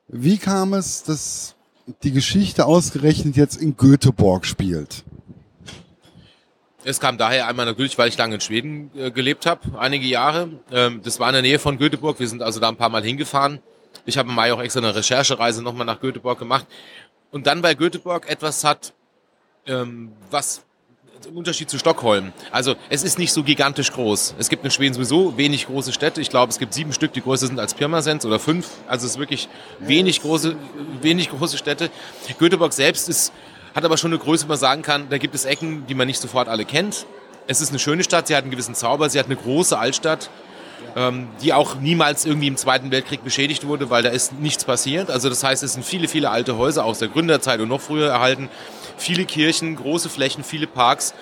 wie 0.08 0.38
kam 0.38 0.74
es, 0.74 1.04
dass 1.04 1.56
die 2.04 2.12
Geschichte 2.12 2.66
ausgerechnet 2.66 3.38
jetzt 3.38 3.56
in 3.56 3.78
Göteborg 3.78 4.46
spielt? 4.46 5.04
Es 6.84 7.00
kam 7.00 7.18
daher 7.18 7.48
einmal 7.48 7.66
natürlich, 7.66 7.98
weil 7.98 8.10
ich 8.10 8.18
lange 8.18 8.36
in 8.36 8.42
Schweden 8.42 8.90
äh, 8.96 9.12
gelebt 9.12 9.46
habe, 9.46 9.80
einige 9.80 10.08
Jahre. 10.08 10.50
Ähm, 10.72 11.02
das 11.04 11.20
war 11.20 11.30
in 11.30 11.34
der 11.34 11.42
Nähe 11.44 11.60
von 11.60 11.78
Göteborg. 11.78 12.20
Wir 12.20 12.28
sind 12.28 12.42
also 12.42 12.60
da 12.60 12.70
ein 12.70 12.76
paar 12.76 12.90
Mal 12.90 13.04
hingefahren. 13.04 13.60
Ich 14.06 14.18
habe 14.18 14.30
im 14.30 14.36
Mai 14.36 14.52
auch 14.52 14.62
extra 14.62 14.80
eine 14.80 14.96
Recherchereise 14.96 15.62
nochmal 15.62 15.86
nach 15.86 16.00
Göteborg 16.00 16.40
gemacht 16.40 16.66
und 17.32 17.48
dann 17.48 17.62
bei 17.62 17.74
Göteborg 17.76 18.30
etwas 18.30 18.64
hat, 18.64 18.94
ähm, 19.66 20.12
was 20.30 20.64
im 21.28 21.38
Unterschied 21.38 21.70
zu 21.70 21.78
Stockholm. 21.78 22.34
Also 22.52 22.76
es 22.90 23.04
ist 23.04 23.20
nicht 23.20 23.32
so 23.32 23.44
gigantisch 23.44 23.92
groß. 23.92 24.36
Es 24.40 24.50
gibt 24.50 24.66
in 24.66 24.72
Schweden 24.72 24.94
sowieso 24.94 25.38
wenig 25.38 25.68
große 25.68 25.94
Städte. 25.94 26.20
Ich 26.20 26.30
glaube, 26.30 26.52
es 26.52 26.58
gibt 26.58 26.74
sieben 26.74 26.94
Stück, 26.94 27.14
die 27.14 27.22
größer 27.22 27.48
sind 27.48 27.60
als 27.60 27.74
Pirmasens 27.74 28.26
oder 28.26 28.40
fünf. 28.40 28.68
Also 28.88 29.06
es 29.06 29.14
ist 29.14 29.20
wirklich 29.20 29.48
wenig 29.80 30.22
große, 30.22 30.56
wenig 31.02 31.30
große 31.30 31.58
Städte. 31.58 31.90
Göteborg 32.40 32.74
selbst 32.74 33.08
ist, 33.08 33.34
hat 33.76 33.86
aber 33.86 33.98
schon 33.98 34.12
eine 34.12 34.20
Größe, 34.20 34.46
wo 34.46 34.50
man 34.50 34.58
sagen 34.58 34.82
kann, 34.82 35.10
da 35.10 35.18
gibt 35.18 35.36
es 35.36 35.46
Ecken, 35.46 35.86
die 35.88 35.94
man 35.94 36.08
nicht 36.08 36.20
sofort 36.20 36.48
alle 36.48 36.66
kennt. 36.66 37.06
Es 37.48 37.62
ist 37.62 37.70
eine 37.70 37.80
schöne 37.80 38.04
Stadt, 38.04 38.28
sie 38.28 38.36
hat 38.36 38.44
einen 38.44 38.52
gewissen 38.52 38.76
Zauber, 38.76 39.10
sie 39.10 39.20
hat 39.20 39.28
eine 39.28 39.36
große 39.36 39.78
Altstadt, 39.78 40.30
ähm, 40.96 41.28
die 41.42 41.54
auch 41.54 41.76
niemals 41.76 42.26
irgendwie 42.26 42.48
im 42.48 42.58
Zweiten 42.58 42.92
Weltkrieg 42.92 43.24
beschädigt 43.24 43.68
wurde, 43.68 43.90
weil 43.90 44.04
da 44.04 44.10
ist 44.10 44.34
nichts 44.40 44.66
passiert. 44.66 45.10
Also 45.10 45.30
das 45.30 45.44
heißt, 45.44 45.64
es 45.64 45.74
sind 45.74 45.86
viele, 45.86 46.08
viele 46.08 46.30
alte 46.30 46.58
Häuser 46.58 46.86
aus 46.86 47.00
der 47.00 47.08
Gründerzeit 47.08 47.60
und 47.60 47.70
noch 47.70 47.82
früher 47.82 48.10
erhalten 48.10 48.50
viele 48.98 49.26
Kirchen, 49.26 49.76
große 49.76 50.10
Flächen, 50.10 50.44
viele 50.44 50.68
Parks, 50.68 51.14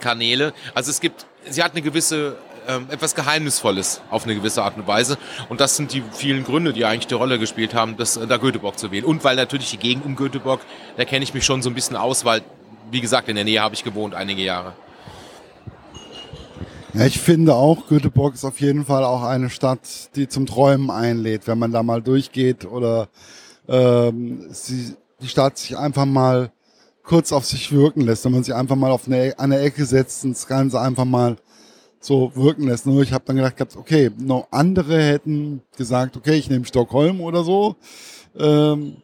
Kanäle. 0.00 0.52
Also 0.74 0.90
es 0.90 1.00
gibt, 1.00 1.26
sie 1.48 1.62
hat 1.62 1.72
eine 1.72 1.82
gewisse 1.82 2.36
ähm, 2.66 2.86
etwas 2.90 3.14
Geheimnisvolles 3.14 4.00
auf 4.10 4.24
eine 4.24 4.34
gewisse 4.34 4.62
Art 4.62 4.76
und 4.76 4.86
Weise. 4.86 5.18
Und 5.48 5.60
das 5.60 5.76
sind 5.76 5.92
die 5.92 6.02
vielen 6.12 6.44
Gründe, 6.44 6.72
die 6.72 6.84
eigentlich 6.84 7.06
die 7.06 7.14
Rolle 7.14 7.38
gespielt 7.38 7.74
haben, 7.74 7.96
das, 7.96 8.16
äh, 8.16 8.26
da 8.26 8.36
Göteborg 8.36 8.78
zu 8.78 8.90
wählen. 8.90 9.04
Und 9.04 9.24
weil 9.24 9.36
natürlich 9.36 9.70
die 9.70 9.76
Gegend 9.76 10.04
um 10.04 10.16
Göteborg, 10.16 10.60
da 10.96 11.04
kenne 11.04 11.24
ich 11.24 11.34
mich 11.34 11.44
schon 11.44 11.62
so 11.62 11.70
ein 11.70 11.74
bisschen 11.74 11.96
aus, 11.96 12.24
weil, 12.24 12.42
wie 12.90 13.00
gesagt, 13.00 13.28
in 13.28 13.36
der 13.36 13.44
Nähe 13.44 13.60
habe 13.60 13.74
ich 13.74 13.84
gewohnt 13.84 14.14
einige 14.14 14.42
Jahre. 14.42 14.74
Ja, 16.94 17.06
ich 17.06 17.18
finde 17.18 17.56
auch, 17.56 17.88
Göteborg 17.88 18.34
ist 18.34 18.44
auf 18.44 18.60
jeden 18.60 18.84
Fall 18.84 19.02
auch 19.02 19.24
eine 19.24 19.50
Stadt, 19.50 20.14
die 20.14 20.28
zum 20.28 20.46
Träumen 20.46 20.90
einlädt, 20.90 21.48
wenn 21.48 21.58
man 21.58 21.72
da 21.72 21.82
mal 21.82 22.00
durchgeht 22.00 22.64
oder 22.64 23.08
ähm, 23.68 24.46
sie, 24.50 24.94
die 25.20 25.26
Stadt 25.26 25.58
sich 25.58 25.76
einfach 25.76 26.04
mal 26.04 26.52
kurz 27.02 27.32
auf 27.32 27.44
sich 27.46 27.72
wirken 27.72 28.02
lässt, 28.02 28.24
wenn 28.24 28.30
man 28.30 28.44
sich 28.44 28.54
einfach 28.54 28.76
mal 28.76 28.92
auf 28.92 29.08
eine, 29.08 29.34
eine 29.38 29.58
Ecke 29.58 29.84
setzt 29.86 30.24
und 30.24 30.36
das 30.36 30.46
Ganze 30.46 30.80
einfach 30.80 31.04
mal 31.04 31.36
so 31.98 32.30
wirken 32.36 32.68
lässt. 32.68 32.86
Nur 32.86 33.02
ich 33.02 33.12
habe 33.12 33.24
dann 33.26 33.36
gedacht, 33.36 33.76
okay, 33.76 34.12
noch 34.16 34.46
andere 34.52 35.02
hätten 35.02 35.62
gesagt, 35.76 36.16
okay, 36.16 36.34
ich 36.34 36.48
nehme 36.48 36.64
Stockholm 36.64 37.20
oder 37.20 37.42
so. 37.42 37.74
Ähm, 38.38 38.98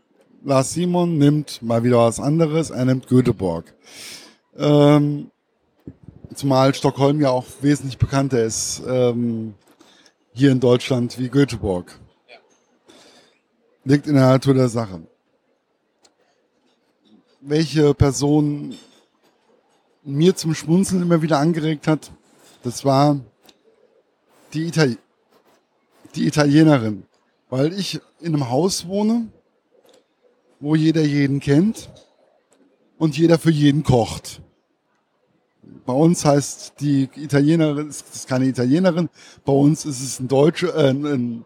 Lars 0.44 0.74
Simon 0.74 1.18
nimmt 1.18 1.60
mal 1.60 1.82
wieder 1.82 1.98
was 1.98 2.20
anderes, 2.20 2.70
er 2.70 2.84
nimmt 2.84 3.08
Göteborg. 3.08 3.74
Ähm, 4.56 5.32
zumal 6.34 6.74
Stockholm 6.74 7.20
ja 7.20 7.30
auch 7.30 7.46
wesentlich 7.60 7.98
bekannter 7.98 8.42
ist 8.42 8.82
ähm, 8.86 9.54
hier 10.32 10.52
in 10.52 10.60
Deutschland 10.60 11.18
wie 11.18 11.28
Göteborg. 11.28 11.98
Liegt 13.84 14.06
in 14.06 14.14
der 14.14 14.28
Natur 14.28 14.54
der 14.54 14.68
Sache 14.68 15.00
welche 17.40 17.94
Person 17.94 18.74
mir 20.02 20.36
zum 20.36 20.54
Schmunzeln 20.54 21.02
immer 21.02 21.22
wieder 21.22 21.38
angeregt 21.38 21.86
hat, 21.86 22.12
das 22.62 22.84
war 22.84 23.18
die, 24.52 24.66
Itali 24.66 24.98
die 26.14 26.26
Italienerin. 26.26 27.04
Weil 27.48 27.72
ich 27.72 28.00
in 28.20 28.34
einem 28.34 28.48
Haus 28.48 28.86
wohne, 28.86 29.28
wo 30.60 30.74
jeder 30.74 31.02
jeden 31.02 31.40
kennt 31.40 31.90
und 32.98 33.16
jeder 33.16 33.38
für 33.38 33.50
jeden 33.50 33.82
kocht. 33.82 34.40
Bei 35.86 35.92
uns 35.92 36.24
heißt 36.24 36.74
die 36.80 37.08
Italienerin, 37.16 37.88
ist 37.88 38.28
keine 38.28 38.46
Italienerin, 38.46 39.08
bei 39.44 39.52
uns 39.52 39.84
ist 39.84 40.02
es 40.02 40.20
ein 40.20 40.28
Deutscher, 40.28 40.74
äh, 40.74 40.90
ein, 40.90 41.44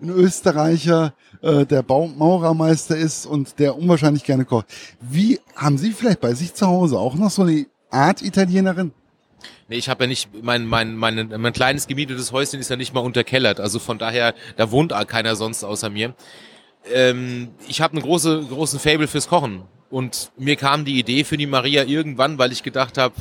ein 0.00 0.08
Österreicher, 0.08 1.14
äh, 1.42 1.64
der 1.66 1.84
Maurermeister 1.86 2.96
ist 2.96 3.26
und 3.26 3.58
der 3.58 3.76
unwahrscheinlich 3.76 4.24
gerne 4.24 4.44
kocht. 4.44 4.66
Wie 5.00 5.40
haben 5.56 5.78
Sie 5.78 5.92
vielleicht 5.92 6.20
bei 6.20 6.34
sich 6.34 6.54
zu 6.54 6.66
Hause 6.66 6.98
auch 6.98 7.14
noch 7.14 7.30
so 7.30 7.42
eine 7.42 7.66
Art 7.90 8.22
Italienerin? 8.22 8.92
Nee, 9.68 9.76
ich 9.76 9.88
habe 9.88 10.04
ja 10.04 10.08
nicht, 10.08 10.28
mein, 10.42 10.66
mein, 10.66 10.96
mein, 10.96 11.32
mein 11.36 11.52
kleines 11.52 11.86
gemietetes 11.86 12.32
Häuschen 12.32 12.60
ist 12.60 12.70
ja 12.70 12.76
nicht 12.76 12.94
mal 12.94 13.00
unterkellert. 13.00 13.60
Also 13.60 13.78
von 13.78 13.98
daher, 13.98 14.34
da 14.56 14.70
wohnt 14.70 14.92
keiner 15.08 15.36
sonst 15.36 15.64
außer 15.64 15.90
mir. 15.90 16.14
Ähm, 16.92 17.48
ich 17.68 17.80
habe 17.80 17.94
einen 17.94 18.02
große, 18.02 18.44
großen 18.48 18.78
Fable 18.78 19.08
fürs 19.08 19.28
Kochen. 19.28 19.62
Und 19.90 20.32
mir 20.36 20.56
kam 20.56 20.84
die 20.84 20.98
Idee 20.98 21.24
für 21.24 21.36
die 21.36 21.46
Maria 21.46 21.84
irgendwann, 21.84 22.38
weil 22.38 22.52
ich 22.52 22.62
gedacht 22.62 22.98
habe, 22.98 23.14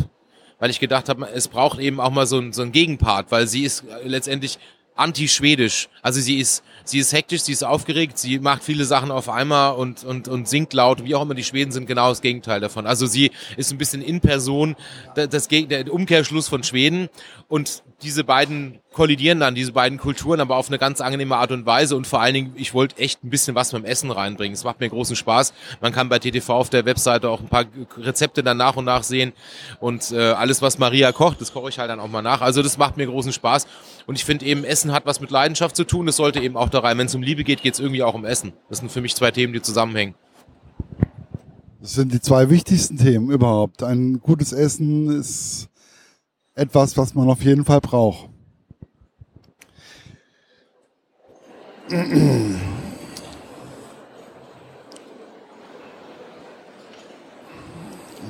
weil 0.61 0.69
ich 0.69 0.79
gedacht 0.79 1.09
habe, 1.09 1.27
es 1.33 1.47
braucht 1.47 1.79
eben 1.79 1.99
auch 1.99 2.11
mal 2.11 2.27
so 2.27 2.37
ein, 2.37 2.53
so 2.53 2.61
ein 2.61 2.71
Gegenpart, 2.71 3.31
weil 3.31 3.47
sie 3.47 3.63
ist 3.63 3.83
letztendlich 4.05 4.59
anti-schwedisch. 4.95 5.89
Also 6.03 6.21
sie 6.21 6.39
ist, 6.39 6.63
sie 6.83 6.99
ist 6.99 7.13
hektisch, 7.13 7.41
sie 7.41 7.51
ist 7.51 7.63
aufgeregt, 7.63 8.19
sie 8.19 8.37
macht 8.37 8.63
viele 8.63 8.85
Sachen 8.85 9.09
auf 9.09 9.27
einmal 9.27 9.73
und, 9.73 10.03
und, 10.03 10.27
und 10.27 10.47
singt 10.47 10.73
laut, 10.73 11.03
wie 11.03 11.15
auch 11.15 11.23
immer. 11.23 11.33
Die 11.33 11.43
Schweden 11.43 11.71
sind 11.71 11.87
genau 11.87 12.09
das 12.09 12.21
Gegenteil 12.21 12.59
davon. 12.59 12.85
Also 12.85 13.07
sie 13.07 13.31
ist 13.57 13.71
ein 13.71 13.79
bisschen 13.79 14.03
in 14.03 14.21
Person 14.21 14.75
das, 15.15 15.29
das 15.29 15.47
der 15.47 15.91
Umkehrschluss 15.91 16.47
von 16.47 16.63
Schweden 16.63 17.09
und 17.47 17.81
diese 18.03 18.23
beiden 18.23 18.79
kollidieren 18.93 19.39
dann, 19.39 19.55
diese 19.55 19.71
beiden 19.71 19.97
Kulturen, 19.97 20.39
aber 20.39 20.57
auf 20.57 20.67
eine 20.67 20.77
ganz 20.77 21.01
angenehme 21.01 21.37
Art 21.37 21.51
und 21.51 21.65
Weise. 21.65 21.95
Und 21.95 22.07
vor 22.07 22.21
allen 22.21 22.33
Dingen, 22.33 22.53
ich 22.55 22.73
wollte 22.73 22.97
echt 22.97 23.23
ein 23.23 23.29
bisschen 23.29 23.55
was 23.55 23.71
beim 23.71 23.85
Essen 23.85 24.11
reinbringen. 24.11 24.53
Es 24.53 24.63
macht 24.63 24.79
mir 24.79 24.89
großen 24.89 25.15
Spaß. 25.15 25.53
Man 25.81 25.91
kann 25.93 26.09
bei 26.09 26.19
TTV 26.19 26.49
auf 26.49 26.69
der 26.69 26.85
Webseite 26.85 27.29
auch 27.29 27.39
ein 27.39 27.47
paar 27.47 27.65
Rezepte 27.97 28.43
dann 28.43 28.57
nach 28.57 28.75
und 28.75 28.85
nach 28.85 29.03
sehen. 29.03 29.33
Und 29.79 30.11
äh, 30.11 30.31
alles, 30.31 30.61
was 30.61 30.77
Maria 30.77 31.11
kocht, 31.11 31.39
das 31.41 31.53
koche 31.53 31.69
ich 31.69 31.79
halt 31.79 31.89
dann 31.89 31.99
auch 31.99 32.09
mal 32.09 32.21
nach. 32.21 32.41
Also 32.41 32.61
das 32.61 32.77
macht 32.77 32.97
mir 32.97 33.07
großen 33.07 33.33
Spaß. 33.33 33.67
Und 34.07 34.15
ich 34.15 34.25
finde 34.25 34.45
eben, 34.45 34.63
Essen 34.63 34.91
hat 34.91 35.05
was 35.05 35.21
mit 35.21 35.31
Leidenschaft 35.31 35.75
zu 35.75 35.85
tun. 35.85 36.07
Es 36.07 36.17
sollte 36.17 36.39
eben 36.39 36.57
auch 36.57 36.69
da 36.69 36.79
rein. 36.79 36.97
Wenn 36.97 37.07
es 37.07 37.15
um 37.15 37.21
Liebe 37.21 37.43
geht, 37.43 37.61
geht 37.61 37.75
es 37.75 37.79
irgendwie 37.79 38.03
auch 38.03 38.13
um 38.13 38.25
Essen. 38.25 38.53
Das 38.69 38.79
sind 38.79 38.91
für 38.91 39.01
mich 39.01 39.15
zwei 39.15 39.31
Themen, 39.31 39.53
die 39.53 39.61
zusammenhängen. 39.61 40.15
Das 41.81 41.93
sind 41.93 42.13
die 42.13 42.21
zwei 42.21 42.49
wichtigsten 42.49 42.97
Themen 42.97 43.31
überhaupt. 43.31 43.81
Ein 43.81 44.19
gutes 44.19 44.53
Essen 44.53 45.09
ist 45.19 45.70
etwas, 46.55 46.97
was 46.97 47.15
man 47.15 47.29
auf 47.29 47.41
jeden 47.43 47.65
Fall 47.65 47.81
braucht. 47.81 48.29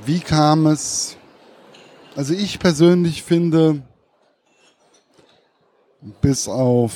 Wie 0.05 0.19
kam 0.19 0.65
es? 0.65 1.17
Also 2.15 2.33
ich 2.33 2.59
persönlich 2.59 3.23
finde, 3.23 3.83
bis 6.21 6.47
auf, 6.47 6.93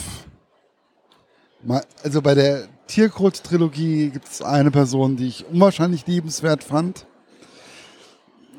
also 2.03 2.21
bei 2.21 2.33
der 2.33 2.67
Tierkrut-Trilogie 2.87 4.09
gibt 4.09 4.27
es 4.27 4.41
eine 4.41 4.71
Person, 4.71 5.17
die 5.17 5.27
ich 5.27 5.45
unwahrscheinlich 5.45 6.05
liebenswert 6.07 6.63
fand. 6.63 7.05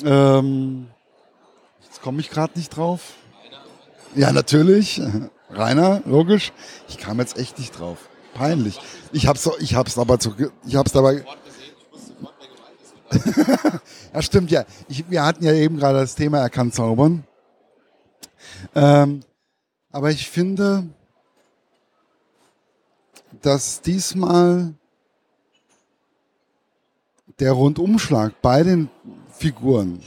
Ähm, 0.05 0.89
komme 2.01 2.21
ich 2.21 2.31
gerade 2.31 2.59
nicht 2.59 2.77
drauf. 2.77 3.15
Ja, 4.15 4.33
natürlich. 4.33 5.01
Rainer, 5.51 6.03
logisch. 6.05 6.53
Ich 6.89 6.99
kam 6.99 7.21
jetzt 7.21 7.39
echt 7.39 7.59
nicht 7.59 7.79
drauf. 7.79 8.09
Peinlich. 8.35 8.79
Ich 9.13 9.27
hab's, 9.27 9.49
ich 9.61 9.75
hab's 9.75 9.99
aber 9.99 10.19
zu, 10.19 10.35
ich 10.67 10.77
hab's 10.77 10.93
dabei. 10.93 11.25
ja, 14.15 14.23
stimmt 14.23 14.51
ja. 14.51 14.65
Ich, 14.89 15.09
wir 15.11 15.25
hatten 15.25 15.45
ja 15.45 15.53
eben 15.53 15.77
gerade 15.79 16.01
das 16.01 16.15
Thema, 16.15 16.39
er 16.39 16.51
kann 16.51 16.73
zaubern. 16.73 17.25
Ähm, 18.75 19.23
aber 19.91 20.11
ich 20.11 20.29
finde, 20.29 20.89
dass 23.43 23.81
diesmal 23.81 24.75
der 27.39 27.53
Rundumschlag 27.53 28.41
bei 28.43 28.63
den 28.63 28.91
Figuren 29.31 30.03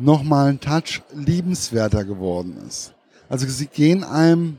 nochmal 0.00 0.48
ein 0.48 0.60
Touch 0.60 1.02
liebenswerter 1.14 2.04
geworden 2.04 2.56
ist. 2.66 2.94
Also 3.28 3.46
sie 3.46 3.66
gehen 3.66 4.02
einem 4.02 4.58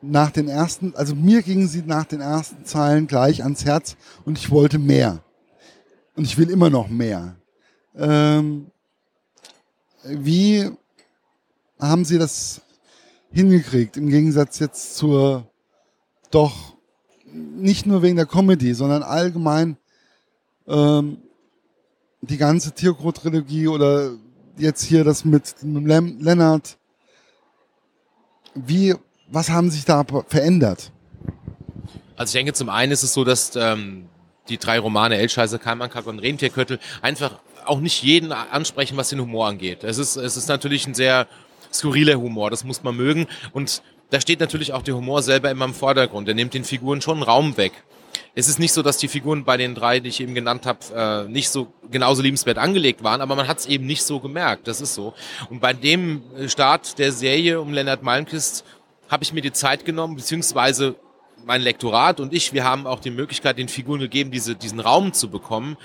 nach 0.00 0.30
den 0.30 0.48
ersten, 0.48 0.94
also 0.94 1.14
mir 1.14 1.42
gingen 1.42 1.66
sie 1.66 1.82
nach 1.82 2.04
den 2.04 2.20
ersten 2.20 2.64
Zeilen 2.64 3.06
gleich 3.06 3.42
ans 3.42 3.64
Herz 3.64 3.96
und 4.24 4.38
ich 4.38 4.50
wollte 4.50 4.78
mehr. 4.78 5.22
Und 6.14 6.24
ich 6.24 6.38
will 6.38 6.50
immer 6.50 6.70
noch 6.70 6.88
mehr. 6.88 7.36
Ähm, 7.96 8.70
wie 10.04 10.70
haben 11.78 12.04
Sie 12.04 12.18
das 12.18 12.60
hingekriegt, 13.30 13.96
im 13.96 14.08
Gegensatz 14.08 14.58
jetzt 14.58 14.96
zur 14.96 15.50
doch 16.30 16.76
nicht 17.32 17.86
nur 17.86 18.02
wegen 18.02 18.16
der 18.16 18.26
Comedy, 18.26 18.74
sondern 18.74 19.02
allgemein 19.02 19.76
ähm, 20.66 21.18
die 22.20 22.36
ganze 22.36 22.72
Tierkro-Trilogie 22.72 23.68
oder 23.68 24.12
jetzt 24.56 24.82
hier 24.82 25.04
das 25.04 25.24
mit 25.24 25.54
Lennart. 25.62 26.76
Wie, 28.54 28.94
was 29.28 29.50
haben 29.50 29.70
sich 29.70 29.84
da 29.84 30.04
verändert? 30.26 30.90
Also 32.16 32.30
ich 32.30 32.32
denke, 32.32 32.52
zum 32.52 32.68
einen 32.68 32.90
ist 32.90 33.04
es 33.04 33.14
so, 33.14 33.24
dass 33.24 33.54
ähm, 33.54 34.08
die 34.48 34.58
drei 34.58 34.80
Romane 34.80 35.16
Elscheiße, 35.18 35.58
Keimankack 35.58 36.06
und 36.06 36.18
Rentierköttel 36.18 36.80
einfach 37.02 37.38
auch 37.64 37.80
nicht 37.80 38.02
jeden 38.02 38.32
ansprechen, 38.32 38.96
was 38.96 39.10
den 39.10 39.20
Humor 39.20 39.46
angeht. 39.46 39.84
Es 39.84 39.98
ist, 39.98 40.16
es 40.16 40.36
ist 40.36 40.48
natürlich 40.48 40.86
ein 40.86 40.94
sehr 40.94 41.28
skurriler 41.72 42.18
Humor, 42.18 42.50
das 42.50 42.64
muss 42.64 42.82
man 42.82 42.96
mögen. 42.96 43.26
Und 43.52 43.82
da 44.10 44.20
steht 44.20 44.40
natürlich 44.40 44.72
auch 44.72 44.82
der 44.82 44.96
Humor 44.96 45.22
selber 45.22 45.50
immer 45.50 45.66
im 45.66 45.74
Vordergrund. 45.74 46.26
Der 46.26 46.34
nimmt 46.34 46.54
den 46.54 46.64
Figuren 46.64 47.00
schon 47.00 47.22
Raum 47.22 47.56
weg 47.56 47.72
es 48.34 48.48
ist 48.48 48.58
nicht 48.58 48.72
so, 48.72 48.82
dass 48.82 48.98
die 48.98 49.08
Figuren 49.08 49.44
bei 49.44 49.56
den 49.56 49.74
drei, 49.74 50.00
die 50.00 50.08
ich 50.08 50.20
eben 50.20 50.34
genannt 50.34 50.66
habe, 50.66 51.26
äh, 51.26 51.30
nicht 51.30 51.48
so 51.48 51.72
genauso 51.90 52.22
liebenswert 52.22 52.58
angelegt 52.58 53.02
waren, 53.02 53.20
aber 53.20 53.34
man 53.34 53.48
hat 53.48 53.58
es 53.58 53.66
eben 53.66 53.86
nicht 53.86 54.02
so 54.02 54.20
gemerkt. 54.20 54.68
Das 54.68 54.80
ist 54.80 54.94
so. 54.94 55.14
Und 55.50 55.60
bei 55.60 55.72
dem 55.72 56.22
äh, 56.36 56.48
Start 56.48 56.98
der 56.98 57.12
Serie 57.12 57.60
um 57.60 57.72
Leonard 57.72 58.02
Malmquist 58.02 58.64
habe 59.08 59.24
ich 59.24 59.32
mir 59.32 59.40
die 59.40 59.52
Zeit 59.52 59.84
genommen, 59.84 60.16
beziehungsweise 60.16 60.96
mein 61.44 61.62
Lektorat 61.62 62.20
und 62.20 62.34
ich, 62.34 62.52
wir 62.52 62.64
haben 62.64 62.86
auch 62.86 63.00
die 63.00 63.10
Möglichkeit, 63.10 63.58
den 63.58 63.68
Figuren 63.68 64.00
gegeben, 64.00 64.30
diese, 64.30 64.54
diesen 64.54 64.80
Raum 64.80 65.12
zu 65.12 65.30
bekommen, 65.30 65.76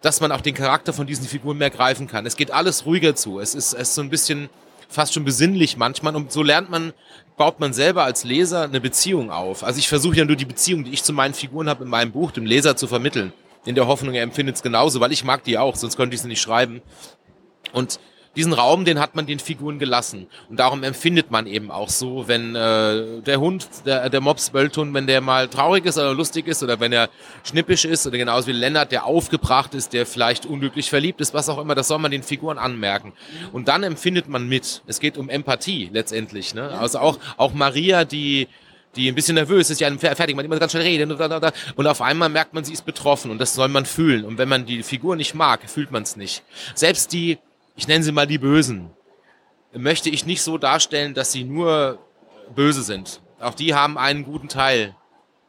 dass 0.00 0.20
man 0.20 0.32
auch 0.32 0.40
den 0.40 0.54
Charakter 0.54 0.92
von 0.92 1.06
diesen 1.06 1.26
Figuren 1.26 1.58
mehr 1.58 1.70
greifen 1.70 2.06
kann. 2.06 2.26
Es 2.26 2.36
geht 2.36 2.50
alles 2.50 2.86
ruhiger 2.86 3.14
zu. 3.14 3.40
Es 3.40 3.54
ist, 3.54 3.72
es 3.72 3.88
ist 3.88 3.94
so 3.94 4.02
ein 4.02 4.10
bisschen 4.10 4.48
fast 4.88 5.14
schon 5.14 5.24
besinnlich 5.24 5.76
manchmal 5.76 6.14
und 6.14 6.32
so 6.32 6.42
lernt 6.42 6.70
man, 6.70 6.92
baut 7.36 7.60
man 7.60 7.72
selber 7.72 8.04
als 8.04 8.24
Leser 8.24 8.64
eine 8.64 8.80
Beziehung 8.80 9.30
auf. 9.30 9.64
Also 9.64 9.78
ich 9.78 9.88
versuche 9.88 10.16
ja 10.16 10.24
nur 10.24 10.36
die 10.36 10.44
Beziehung, 10.44 10.84
die 10.84 10.92
ich 10.92 11.02
zu 11.02 11.12
meinen 11.12 11.34
Figuren 11.34 11.68
habe 11.68 11.84
in 11.84 11.90
meinem 11.90 12.12
Buch, 12.12 12.30
dem 12.30 12.46
Leser 12.46 12.76
zu 12.76 12.86
vermitteln. 12.86 13.32
In 13.64 13.74
der 13.74 13.86
Hoffnung, 13.86 14.14
er 14.14 14.22
empfindet 14.22 14.56
es 14.56 14.62
genauso, 14.62 15.00
weil 15.00 15.12
ich 15.12 15.24
mag 15.24 15.44
die 15.44 15.56
auch, 15.56 15.76
sonst 15.76 15.96
könnte 15.96 16.14
ich 16.14 16.22
sie 16.22 16.28
nicht 16.28 16.40
schreiben. 16.40 16.82
Und 17.72 18.00
diesen 18.36 18.52
Raum, 18.52 18.84
den 18.84 18.98
hat 18.98 19.14
man 19.14 19.26
den 19.26 19.38
Figuren 19.38 19.78
gelassen. 19.78 20.26
Und 20.48 20.58
darum 20.58 20.82
empfindet 20.82 21.30
man 21.30 21.46
eben 21.46 21.70
auch 21.70 21.88
so, 21.88 22.28
wenn 22.28 22.54
äh, 22.54 23.20
der 23.20 23.40
Hund, 23.40 23.68
der, 23.84 24.08
der 24.08 24.20
Mops 24.20 24.54
Wölthund, 24.54 24.94
wenn 24.94 25.06
der 25.06 25.20
mal 25.20 25.48
traurig 25.48 25.84
ist 25.84 25.98
oder 25.98 26.14
lustig 26.14 26.46
ist 26.46 26.62
oder 26.62 26.80
wenn 26.80 26.92
er 26.92 27.10
schnippisch 27.44 27.84
ist 27.84 28.06
oder 28.06 28.18
genauso 28.18 28.46
wie 28.46 28.52
Lennart, 28.52 28.90
der 28.92 29.04
aufgebracht 29.04 29.74
ist, 29.74 29.92
der 29.92 30.06
vielleicht 30.06 30.46
unglücklich 30.46 30.88
verliebt 30.88 31.20
ist, 31.20 31.34
was 31.34 31.48
auch 31.48 31.58
immer, 31.58 31.74
das 31.74 31.88
soll 31.88 31.98
man 31.98 32.10
den 32.10 32.22
Figuren 32.22 32.58
anmerken. 32.58 33.12
Und 33.52 33.68
dann 33.68 33.82
empfindet 33.82 34.28
man 34.28 34.48
mit. 34.48 34.82
Es 34.86 35.00
geht 35.00 35.18
um 35.18 35.28
Empathie 35.28 35.90
letztendlich. 35.92 36.54
Ne? 36.54 36.70
Also 36.70 36.98
auch, 37.00 37.18
auch 37.36 37.52
Maria, 37.52 38.04
die 38.04 38.48
die 38.96 39.08
ein 39.08 39.14
bisschen 39.14 39.36
nervös 39.36 39.70
ist, 39.70 39.80
ja 39.80 39.90
fertig, 39.96 40.36
man 40.36 40.44
immer 40.44 40.58
ganz 40.58 40.72
schnell 40.72 40.84
reden 40.84 41.10
und 41.12 41.86
auf 41.86 42.02
einmal 42.02 42.28
merkt 42.28 42.52
man, 42.52 42.62
sie 42.62 42.74
ist 42.74 42.84
betroffen 42.84 43.30
und 43.30 43.38
das 43.38 43.54
soll 43.54 43.68
man 43.68 43.86
fühlen. 43.86 44.24
Und 44.24 44.36
wenn 44.38 44.50
man 44.50 44.66
die 44.66 44.82
Figur 44.82 45.16
nicht 45.16 45.34
mag, 45.34 45.62
fühlt 45.68 45.90
man 45.90 46.02
es 46.02 46.16
nicht. 46.16 46.42
Selbst 46.74 47.12
die 47.14 47.38
ich 47.76 47.88
nenne 47.88 48.04
sie 48.04 48.12
mal 48.12 48.26
die 48.26 48.38
Bösen, 48.38 48.90
möchte 49.74 50.10
ich 50.10 50.26
nicht 50.26 50.42
so 50.42 50.58
darstellen, 50.58 51.14
dass 51.14 51.32
sie 51.32 51.44
nur 51.44 51.98
böse 52.54 52.82
sind. 52.82 53.20
Auch 53.40 53.54
die 53.54 53.74
haben 53.74 53.98
einen 53.98 54.24
guten 54.24 54.48
Teil. 54.48 54.94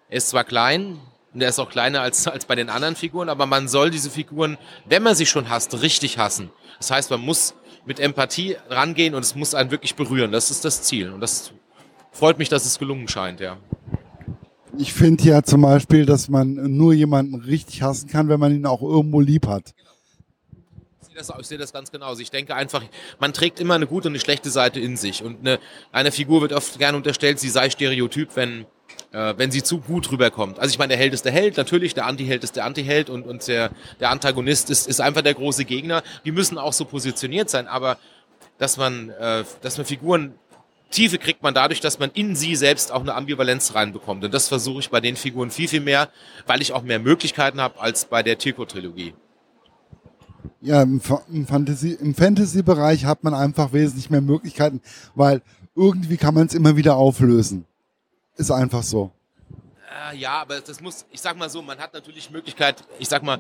Er 0.10 0.18
ist 0.18 0.30
zwar 0.30 0.44
klein, 0.44 1.00
und 1.34 1.42
er 1.42 1.50
ist 1.50 1.60
auch 1.60 1.70
kleiner 1.70 2.02
als, 2.02 2.28
als 2.28 2.46
bei 2.46 2.56
den 2.56 2.70
anderen 2.70 2.96
Figuren, 2.96 3.28
aber 3.28 3.46
man 3.46 3.68
soll 3.68 3.90
diese 3.90 4.10
Figuren, 4.10 4.58
wenn 4.88 5.02
man 5.02 5.16
sie 5.16 5.26
schon 5.26 5.50
hasst, 5.50 5.82
richtig 5.82 6.18
hassen. 6.18 6.50
Das 6.78 6.92
heißt, 6.92 7.10
man 7.10 7.22
muss 7.22 7.56
mit 7.86 8.00
Empathie 8.00 8.56
rangehen 8.70 9.16
und 9.16 9.24
es 9.24 9.36
muss 9.36 9.56
einen 9.56 9.72
wirklich 9.72 9.96
berühren. 9.96 10.32
Das 10.32 10.52
ist 10.52 10.64
das 10.64 10.84
Ziel. 10.84 11.12
Und 11.12 11.22
das 11.22 11.52
freut 12.12 12.38
mich, 12.38 12.50
dass 12.50 12.66
es 12.66 12.78
gelungen 12.78 13.08
scheint, 13.08 13.40
ja. 13.40 13.58
Ich 14.78 14.94
finde 14.94 15.24
ja 15.24 15.44
zum 15.44 15.62
Beispiel, 15.62 16.06
dass 16.06 16.30
man 16.30 16.54
nur 16.76 16.94
jemanden 16.94 17.36
richtig 17.36 17.82
hassen 17.82 18.10
kann, 18.10 18.30
wenn 18.30 18.40
man 18.40 18.54
ihn 18.54 18.66
auch 18.66 18.82
irgendwo 18.82 19.20
lieb 19.20 19.48
hat 19.48 19.74
sehe 21.14 21.20
das, 21.20 21.40
ich 21.40 21.48
sehe 21.48 21.58
das 21.58 21.74
ganz 21.74 21.92
genauso. 21.92 22.22
Ich 22.22 22.32
denke 22.32 22.56
einfach, 22.56 22.84
man 23.20 23.34
trägt 23.34 23.60
immer 23.60 23.76
eine 23.76 23.88
gute 23.88 24.08
und 24.08 24.14
eine 24.14 24.20
schlechte 24.20 24.50
Seite 24.50 24.80
in 24.80 24.98
sich. 24.98 25.24
Und 25.24 25.40
eine, 25.40 25.60
eine 25.92 26.12
Figur 26.12 26.42
wird 26.42 26.54
oft 26.54 26.78
gerne 26.80 26.98
unterstellt, 26.98 27.40
sie 27.40 27.50
sei 27.50 27.70
stereotyp, 27.70 28.36
wenn, 28.36 28.66
äh, 29.12 29.34
wenn 29.38 29.52
sie 29.52 29.64
zu 29.64 29.80
gut 29.80 30.12
rüberkommt. 30.12 30.60
Also 30.60 30.72
ich 30.72 30.80
meine, 30.80 30.90
der 30.90 30.98
Held 30.98 31.14
ist 31.14 31.26
der 31.26 31.32
Held, 31.32 31.58
natürlich, 31.58 31.94
der 31.94 32.06
Anti-Held 32.06 32.44
ist 32.44 32.56
der 32.56 32.66
Anti-Held 32.66 33.10
und, 33.10 33.26
und 33.26 33.48
der, 33.48 33.72
der 34.00 34.10
Antagonist 34.10 34.70
ist, 34.70 34.88
ist 34.88 35.02
einfach 35.02 35.22
der 35.22 35.34
große 35.34 35.66
Gegner. 35.66 36.04
Die 36.26 36.32
müssen 36.32 36.58
auch 36.58 36.74
so 36.74 36.86
positioniert 36.86 37.50
sein, 37.50 37.68
aber 37.68 37.98
dass 38.58 38.78
man, 38.78 39.10
äh, 39.10 39.44
dass 39.62 39.78
man 39.78 39.86
Figuren 39.86 40.34
Tiefe 40.90 41.18
kriegt 41.18 41.42
man 41.42 41.56
dadurch, 41.56 41.80
dass 41.80 41.98
man 41.98 42.12
in 42.12 42.36
sie 42.36 42.56
selbst 42.56 42.92
auch 42.92 43.02
eine 43.02 43.16
Ambivalenz 43.16 43.74
reinbekommt. 43.74 44.24
Und 44.24 44.32
das 44.32 44.48
versuche 44.48 44.80
ich 44.80 44.92
bei 44.92 45.02
den 45.02 45.16
Figuren 45.16 45.50
viel, 45.50 45.68
viel 45.68 45.82
mehr, 45.82 46.10
weil 46.46 46.62
ich 46.62 46.72
auch 46.72 46.84
mehr 46.84 47.00
Möglichkeiten 47.00 47.60
habe 47.60 47.80
als 47.80 48.06
bei 48.06 48.22
der 48.22 48.38
Tirko-Trilogie. 48.38 49.16
Ja, 50.62 50.82
im, 50.82 51.02
Fantasy, 51.02 51.98
im 52.00 52.16
Fantasy-Bereich 52.16 53.06
hat 53.06 53.24
man 53.24 53.34
einfach 53.34 53.74
wesentlich 53.74 54.10
mehr 54.10 54.22
Möglichkeiten, 54.22 54.82
weil 55.16 55.42
irgendwie 55.76 56.18
kann 56.18 56.34
man 56.34 56.48
es 56.48 56.54
immer 56.54 56.76
wieder 56.76 56.96
auflösen. 56.96 57.66
Ist 58.36 58.52
einfach 58.52 58.84
so. 58.84 59.12
Äh, 60.12 60.18
ja, 60.18 60.42
aber 60.42 60.62
das 60.62 60.82
muss, 60.82 61.06
ich 61.12 61.22
sag 61.22 61.38
mal 61.38 61.50
so, 61.50 61.62
man 61.62 61.80
hat 61.80 61.94
natürlich 61.94 62.32
Möglichkeit, 62.32 62.84
ich 63.00 63.08
sag 63.10 63.24
mal, 63.24 63.40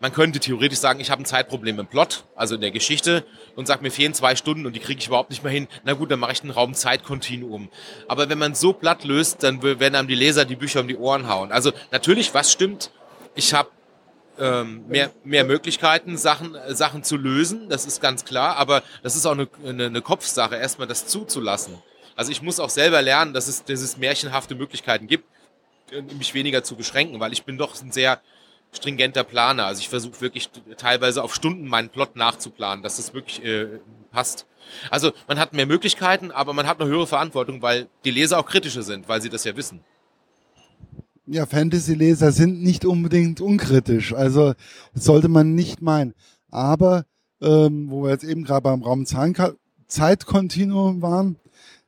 man 0.00 0.12
könnte 0.12 0.40
theoretisch 0.40 0.80
sagen, 0.80 1.00
ich 1.00 1.10
habe 1.10 1.22
ein 1.22 1.24
Zeitproblem 1.24 1.78
im 1.78 1.86
Plot, 1.86 2.24
also 2.34 2.56
in 2.56 2.60
der 2.60 2.72
Geschichte, 2.72 3.24
und 3.56 3.66
sag 3.66 3.80
mir 3.80 3.90
fehlen 3.90 4.12
zwei 4.12 4.36
Stunden 4.36 4.66
und 4.66 4.74
die 4.74 4.80
kriege 4.80 4.98
ich 4.98 5.06
überhaupt 5.06 5.30
nicht 5.30 5.42
mehr 5.42 5.52
hin. 5.52 5.68
Na 5.84 5.94
gut, 5.94 6.10
dann 6.10 6.20
mache 6.20 6.32
ich 6.32 6.42
einen 6.42 6.50
Raum 6.50 6.74
Zeitkontinuum. 6.74 7.68
Aber 8.08 8.28
wenn 8.28 8.38
man 8.38 8.54
so 8.54 8.72
platt 8.72 9.04
löst, 9.04 9.42
dann 9.42 9.62
werden 9.62 9.94
einem 9.94 10.08
die 10.08 10.14
Leser 10.14 10.44
die 10.44 10.56
Bücher 10.56 10.80
um 10.80 10.88
die 10.88 10.96
Ohren 10.96 11.28
hauen. 11.28 11.52
Also 11.52 11.72
natürlich, 11.90 12.34
was 12.34 12.52
stimmt? 12.52 12.90
Ich 13.34 13.54
habe 13.54 13.70
ähm, 14.38 14.86
mehr, 14.88 15.10
mehr 15.24 15.44
Möglichkeiten, 15.44 16.16
Sachen, 16.16 16.54
äh, 16.54 16.74
Sachen 16.74 17.02
zu 17.02 17.16
lösen, 17.16 17.68
das 17.68 17.86
ist 17.86 18.00
ganz 18.00 18.24
klar, 18.24 18.56
aber 18.56 18.82
das 19.02 19.16
ist 19.16 19.26
auch 19.26 19.32
eine, 19.32 19.48
eine, 19.64 20.02
Kopfsache, 20.02 20.56
erstmal 20.56 20.88
das 20.88 21.06
zuzulassen. 21.06 21.78
Also 22.16 22.32
ich 22.32 22.42
muss 22.42 22.60
auch 22.60 22.70
selber 22.70 23.02
lernen, 23.02 23.32
dass 23.32 23.48
es, 23.48 23.64
dass 23.64 23.80
es 23.80 23.96
märchenhafte 23.96 24.54
Möglichkeiten 24.54 25.06
gibt, 25.06 25.24
äh, 25.90 26.02
mich 26.02 26.34
weniger 26.34 26.64
zu 26.64 26.76
beschränken, 26.76 27.20
weil 27.20 27.32
ich 27.32 27.44
bin 27.44 27.58
doch 27.58 27.80
ein 27.80 27.92
sehr 27.92 28.20
stringenter 28.72 29.22
Planer. 29.22 29.66
Also 29.66 29.80
ich 29.80 29.88
versuche 29.88 30.20
wirklich 30.20 30.50
teilweise 30.76 31.22
auf 31.22 31.34
Stunden 31.34 31.68
meinen 31.68 31.90
Plot 31.90 32.16
nachzuplanen, 32.16 32.82
dass 32.82 32.96
das 32.96 33.14
wirklich 33.14 33.44
äh, 33.44 33.78
passt. 34.10 34.46
Also 34.90 35.12
man 35.28 35.38
hat 35.38 35.52
mehr 35.52 35.66
Möglichkeiten, 35.66 36.30
aber 36.32 36.54
man 36.54 36.66
hat 36.66 36.80
eine 36.80 36.90
höhere 36.90 37.06
Verantwortung, 37.06 37.62
weil 37.62 37.88
die 38.04 38.10
Leser 38.10 38.38
auch 38.38 38.46
kritische 38.46 38.82
sind, 38.82 39.08
weil 39.08 39.22
sie 39.22 39.28
das 39.28 39.44
ja 39.44 39.56
wissen 39.56 39.84
ja, 41.26 41.46
Fantasy-Leser 41.46 42.32
sind 42.32 42.62
nicht 42.62 42.84
unbedingt 42.84 43.40
unkritisch. 43.40 44.14
Also 44.14 44.54
sollte 44.94 45.28
man 45.28 45.54
nicht 45.54 45.82
meinen. 45.82 46.14
Aber 46.50 47.06
ähm, 47.40 47.90
wo 47.90 48.04
wir 48.04 48.10
jetzt 48.10 48.24
eben 48.24 48.44
gerade 48.44 48.62
beim 48.62 48.82
Raum 48.82 49.06
Zeitkontinuum 49.86 51.02
waren, 51.02 51.36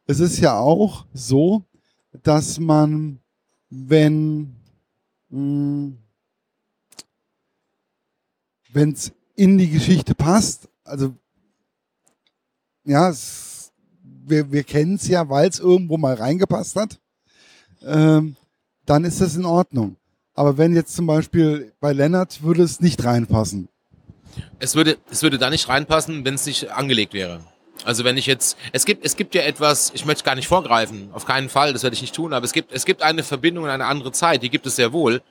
es 0.07 0.21
ist 0.21 0.39
ja 0.39 0.59
auch 0.59 1.07
so, 1.13 1.65
dass 2.23 2.59
man, 2.59 3.21
wenn 3.71 4.57
hm, 5.31 5.99
wenn 8.73 8.93
es 8.93 9.13
in 9.35 9.59
die 9.59 9.71
Geschichte 9.71 10.15
passt, 10.15 10.69
also 10.85 11.15
ja, 12.85 13.09
es, 13.09 13.73
wir, 14.03 14.53
wir 14.53 14.63
kennen 14.63 14.95
es 14.95 15.09
ja, 15.09 15.29
weil 15.29 15.49
es 15.49 15.59
irgendwo 15.59 15.97
mal 15.97 16.15
reingepasst 16.15 16.77
hat. 16.77 17.01
Ähm, 17.83 18.37
dann 18.87 19.05
ist 19.05 19.21
das 19.21 19.37
in 19.37 19.45
Ordnung. 19.45 19.97
Aber 20.35 20.59
wenn 20.59 20.75
jetzt 20.75 20.95
zum 20.95 21.07
Beispiel 21.07 21.73
bei 21.81 21.93
Lennart 21.93 22.43
würde 22.43 22.63
es 22.63 22.81
nicht 22.81 23.05
reinpassen. 23.05 23.69
Es 24.59 24.75
würde, 24.75 24.99
es 25.11 25.23
würde 25.23 25.39
da 25.39 25.51
nicht 25.51 25.69
reinpassen, 25.69 26.25
wenn 26.25 26.35
es 26.35 26.47
nicht 26.47 26.71
angelegt 26.71 27.15
wäre. 27.15 27.41
Also 27.85 28.05
wenn 28.05 28.17
ich 28.17 28.27
jetzt, 28.27 28.57
es 28.73 28.85
gibt, 28.85 29.05
es 29.05 29.17
gibt 29.17 29.35
ja 29.35 29.43
etwas, 29.43 29.93
ich 29.95 30.05
möchte 30.05 30.25
gar 30.25 30.35
nicht 30.35 30.49
vorgreifen, 30.49 31.11
auf 31.13 31.27
keinen 31.27 31.49
Fall, 31.49 31.73
das 31.73 31.83
werde 31.83 31.95
ich 31.95 32.01
nicht 32.01 32.15
tun, 32.15 32.33
aber 32.33 32.45
es 32.45 32.53
gibt, 32.53 32.73
es 32.73 32.85
gibt 32.85 33.03
eine 33.03 33.23
Verbindung 33.23 33.65
in 33.65 33.71
eine 33.71 33.87
andere 33.87 34.13
Zeit, 34.13 34.43
die 34.43 34.51
gibt 34.51 34.67
es 34.67 34.77
sehr 34.77 34.93
wohl. 34.93 35.23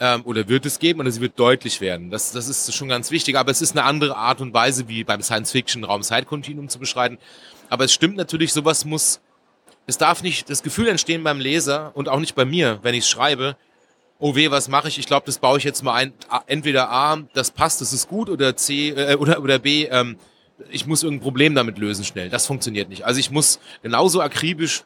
Ähm, 0.00 0.22
oder 0.24 0.48
wird 0.48 0.66
es 0.66 0.78
geben 0.78 1.00
oder 1.00 1.10
sie 1.10 1.20
wird 1.20 1.38
deutlich 1.38 1.80
werden. 1.80 2.10
Das, 2.10 2.32
das 2.32 2.48
ist 2.48 2.74
schon 2.74 2.88
ganz 2.88 3.10
wichtig, 3.10 3.36
aber 3.36 3.50
es 3.50 3.60
ist 3.60 3.72
eine 3.72 3.84
andere 3.84 4.16
Art 4.16 4.40
und 4.40 4.54
Weise, 4.54 4.88
wie 4.88 5.04
beim 5.04 5.22
Science-Fiction-Raum-Zeitkontinuum 5.22 6.68
zu 6.68 6.78
beschreiben. 6.78 7.18
Aber 7.68 7.84
es 7.84 7.92
stimmt 7.92 8.16
natürlich, 8.16 8.52
sowas 8.52 8.84
muss, 8.84 9.20
es 9.86 9.98
darf 9.98 10.22
nicht 10.22 10.48
das 10.48 10.62
Gefühl 10.62 10.88
entstehen 10.88 11.24
beim 11.24 11.40
Leser 11.40 11.92
und 11.94 12.08
auch 12.08 12.20
nicht 12.20 12.34
bei 12.34 12.44
mir, 12.44 12.78
wenn 12.82 12.94
ich 12.94 13.06
schreibe, 13.06 13.56
oh 14.18 14.36
weh, 14.36 14.50
was 14.50 14.68
mache 14.68 14.88
ich? 14.88 14.98
Ich 14.98 15.06
glaube, 15.06 15.26
das 15.26 15.38
baue 15.38 15.58
ich 15.58 15.64
jetzt 15.64 15.82
mal 15.82 15.94
ein. 15.94 16.12
Entweder 16.46 16.90
A, 16.90 17.18
das 17.34 17.50
passt, 17.50 17.80
das 17.80 17.92
ist 17.92 18.08
gut, 18.08 18.28
oder 18.28 18.56
C, 18.56 18.90
äh, 18.90 19.16
oder, 19.16 19.42
oder 19.42 19.58
B, 19.58 19.86
ähm, 19.86 20.16
ich 20.70 20.86
muss 20.86 21.02
irgendein 21.02 21.24
Problem 21.24 21.54
damit 21.54 21.78
lösen 21.78 22.04
schnell. 22.04 22.30
Das 22.30 22.46
funktioniert 22.46 22.88
nicht. 22.88 23.04
Also 23.04 23.18
ich 23.18 23.30
muss 23.30 23.58
genauso 23.82 24.20
akribisch 24.20 24.84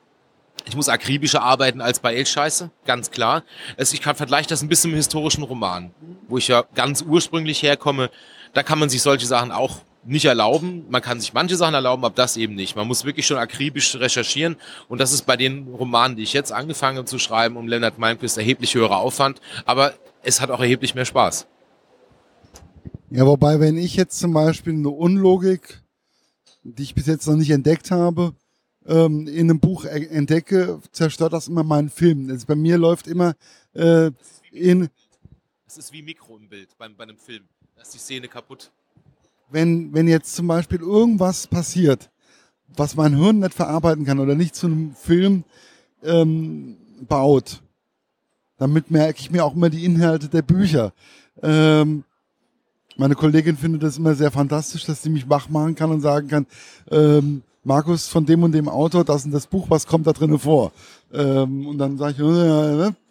ich 0.64 0.74
muss 0.74 0.88
akribischer 0.88 1.42
arbeiten 1.42 1.80
als 1.80 2.00
bei 2.00 2.14
Elscheiße, 2.14 2.70
ganz 2.87 3.11
klar. 3.11 3.44
Also 3.76 3.94
ich 3.94 4.00
kann 4.00 4.16
vergleichen 4.16 4.48
das 4.48 4.62
ein 4.62 4.68
bisschen 4.68 4.90
mit 4.90 4.96
historischen 4.98 5.44
Roman, 5.44 5.92
wo 6.28 6.38
ich 6.38 6.48
ja 6.48 6.64
ganz 6.74 7.02
ursprünglich 7.02 7.62
herkomme. 7.62 8.11
Da 8.52 8.62
kann 8.62 8.78
man 8.78 8.88
sich 8.88 9.02
solche 9.02 9.26
Sachen 9.26 9.52
auch 9.52 9.82
nicht 10.06 10.24
erlauben. 10.24 10.86
Man 10.88 11.02
kann 11.02 11.20
sich 11.20 11.32
manche 11.32 11.56
Sachen 11.56 11.74
erlauben, 11.74 12.04
aber 12.04 12.14
das 12.14 12.36
eben 12.36 12.54
nicht. 12.54 12.76
Man 12.76 12.86
muss 12.86 13.04
wirklich 13.04 13.26
schon 13.26 13.38
akribisch 13.38 13.96
recherchieren. 13.96 14.56
Und 14.88 15.00
das 15.00 15.12
ist 15.12 15.26
bei 15.26 15.36
den 15.36 15.68
Romanen, 15.68 16.16
die 16.16 16.22
ich 16.22 16.32
jetzt 16.32 16.52
angefangen 16.52 16.98
habe 16.98 17.06
zu 17.06 17.18
schreiben, 17.18 17.56
um 17.56 17.68
Leonard 17.68 17.98
Malmquist 17.98 18.38
erheblich 18.38 18.74
höherer 18.74 18.98
Aufwand. 18.98 19.40
Aber 19.64 19.94
es 20.22 20.40
hat 20.40 20.50
auch 20.50 20.60
erheblich 20.60 20.94
mehr 20.94 21.04
Spaß. 21.04 21.46
Ja, 23.10 23.26
wobei, 23.26 23.60
wenn 23.60 23.76
ich 23.78 23.96
jetzt 23.96 24.18
zum 24.18 24.32
Beispiel 24.32 24.72
eine 24.72 24.88
Unlogik, 24.88 25.82
die 26.62 26.82
ich 26.82 26.94
bis 26.94 27.06
jetzt 27.06 27.26
noch 27.26 27.36
nicht 27.36 27.50
entdeckt 27.50 27.90
habe, 27.90 28.34
ähm, 28.86 29.26
in 29.26 29.50
einem 29.50 29.60
Buch 29.60 29.84
entdecke, 29.84 30.80
zerstört 30.92 31.32
das 31.32 31.48
immer 31.48 31.62
meinen 31.62 31.90
Film. 31.90 32.28
Also 32.30 32.46
bei 32.46 32.56
mir 32.56 32.78
läuft 32.78 33.06
immer 33.06 33.34
äh, 33.74 34.10
in. 34.50 34.88
Es 35.66 35.78
ist 35.78 35.92
wie 35.92 36.02
Mikro 36.02 36.36
im 36.36 36.48
Bild 36.48 36.76
bei, 36.78 36.88
bei 36.88 37.04
einem 37.04 37.18
Film. 37.18 37.44
Da 37.74 37.82
ist 37.82 37.94
die 37.94 37.98
Szene 37.98 38.28
kaputt 38.28 38.70
wenn, 39.50 39.92
wenn 39.94 40.09
jetzt 40.09 40.35
zum 40.35 40.46
Beispiel 40.46 40.80
irgendwas 40.80 41.46
passiert, 41.46 42.11
was 42.76 42.96
mein 42.96 43.16
Hirn 43.16 43.38
nicht 43.38 43.54
verarbeiten 43.54 44.04
kann 44.04 44.18
oder 44.18 44.35
nicht 44.35 44.54
zu 44.54 44.66
einem 44.66 44.94
Film 44.94 45.44
ähm, 46.02 46.76
baut, 47.09 47.62
damit 48.59 48.90
merke 48.90 49.20
ich 49.20 49.30
mir 49.30 49.44
auch 49.44 49.54
immer 49.54 49.70
die 49.70 49.85
Inhalte 49.85 50.28
der 50.28 50.42
Bücher. 50.42 50.92
Ähm, 51.42 52.04
Meine 52.96 53.14
Kollegin 53.14 53.56
findet 53.56 53.82
das 53.82 53.98
immer 53.98 54.14
sehr 54.14 54.30
fantastisch, 54.30 54.85
dass 54.87 55.02
sie 55.02 55.11
mich 55.11 55.28
wach 55.28 55.48
machen 55.50 55.74
kann 55.74 55.90
und 55.90 56.00
sagen 56.00 56.28
kann, 56.28 56.46
ähm, 56.90 57.42
Markus, 57.62 58.09
von 58.09 58.24
dem 58.24 58.42
und 58.42 58.52
dem 58.52 58.68
Autor, 58.68 59.04
das 59.04 59.24
und 59.24 59.32
das 59.32 59.46
Buch, 59.46 59.68
was 59.68 59.87
kommt 59.87 60.06
da 60.06 60.12
drinnen 60.12 60.38
vor? 60.38 60.72
Ähm, 61.12 61.66
und 61.66 61.78
dann 61.78 61.98
sage 61.98 62.12
ich, 62.12 62.18
äh, 62.20 62.22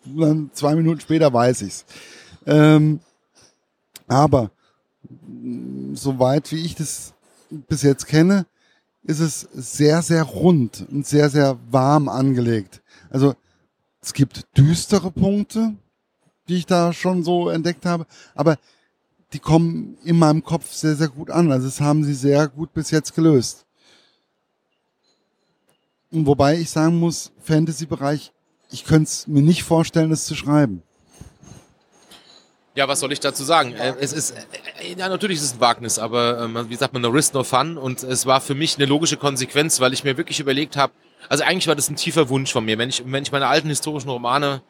und 0.09 0.21
dann 0.21 0.49
zwei 0.53 0.75
Minuten 0.75 1.01
später 1.01 1.31
weiß 1.31 1.61
ich's. 1.61 1.85
Ähm, 2.47 2.99
aber 4.07 4.49
soweit 5.93 6.51
wie 6.51 6.65
ich 6.65 6.75
das 6.75 7.13
bis 7.49 7.81
jetzt 7.81 8.07
kenne, 8.07 8.45
ist 9.03 9.19
es 9.19 9.41
sehr, 9.53 10.01
sehr 10.01 10.23
rund 10.23 10.85
und 10.89 11.05
sehr, 11.05 11.29
sehr 11.29 11.57
warm 11.69 12.09
angelegt. 12.09 12.81
Also 13.09 13.35
es 14.01 14.13
gibt 14.13 14.45
düstere 14.57 15.11
Punkte, 15.11 15.75
die 16.47 16.55
ich 16.55 16.65
da 16.65 16.93
schon 16.93 17.23
so 17.23 17.49
entdeckt 17.49 17.85
habe, 17.85 18.05
aber 18.33 18.57
die 19.33 19.39
kommen 19.39 19.97
in 20.03 20.17
meinem 20.17 20.43
Kopf 20.43 20.71
sehr, 20.71 20.95
sehr 20.95 21.09
gut 21.09 21.29
an. 21.29 21.51
Also 21.51 21.67
das 21.67 21.81
haben 21.81 22.03
sie 22.03 22.13
sehr 22.13 22.47
gut 22.47 22.73
bis 22.73 22.91
jetzt 22.91 23.15
gelöst. 23.15 23.65
Und 26.11 26.25
wobei 26.25 26.59
ich 26.59 26.69
sagen 26.69 26.99
muss, 26.99 27.31
Fantasy-Bereich, 27.41 28.31
ich 28.71 28.85
könnte 28.85 29.09
es 29.09 29.27
mir 29.27 29.41
nicht 29.41 29.63
vorstellen, 29.63 30.09
das 30.09 30.25
zu 30.25 30.35
schreiben. 30.35 30.81
Ja, 32.75 32.89
was 32.89 32.99
soll 32.99 33.13
ich 33.13 33.21
dazu 33.21 33.45
sagen? 33.45 33.73
Äh, 33.73 33.95
es 34.01 34.11
ist, 34.11 34.31
äh, 34.31 34.95
ja, 34.97 35.07
natürlich 35.07 35.37
ist 35.37 35.45
es 35.45 35.53
ein 35.53 35.61
Wagnis, 35.61 35.97
aber 35.97 36.41
äh, 36.41 36.69
wie 36.69 36.75
sagt 36.75 36.91
man, 36.91 37.01
no 37.01 37.07
risk, 37.07 37.33
no 37.33 37.43
fun. 37.43 37.77
Und 37.77 38.03
es 38.03 38.25
war 38.25 38.41
für 38.41 38.53
mich 38.53 38.75
eine 38.75 38.85
logische 38.85 39.15
Konsequenz, 39.15 39.79
weil 39.79 39.93
ich 39.93 40.03
mir 40.03 40.17
wirklich 40.17 40.41
überlegt 40.41 40.75
habe, 40.75 40.91
also 41.29 41.45
eigentlich 41.45 41.67
war 41.67 41.75
das 41.75 41.89
ein 41.89 41.95
tiefer 41.95 42.27
Wunsch 42.27 42.51
von 42.51 42.65
mir. 42.65 42.77
Wenn 42.77 42.89
ich, 42.89 43.01
wenn 43.05 43.23
ich 43.23 43.31
meine 43.31 43.47
alten 43.47 43.69
historischen 43.69 44.09
Romane, 44.09 44.61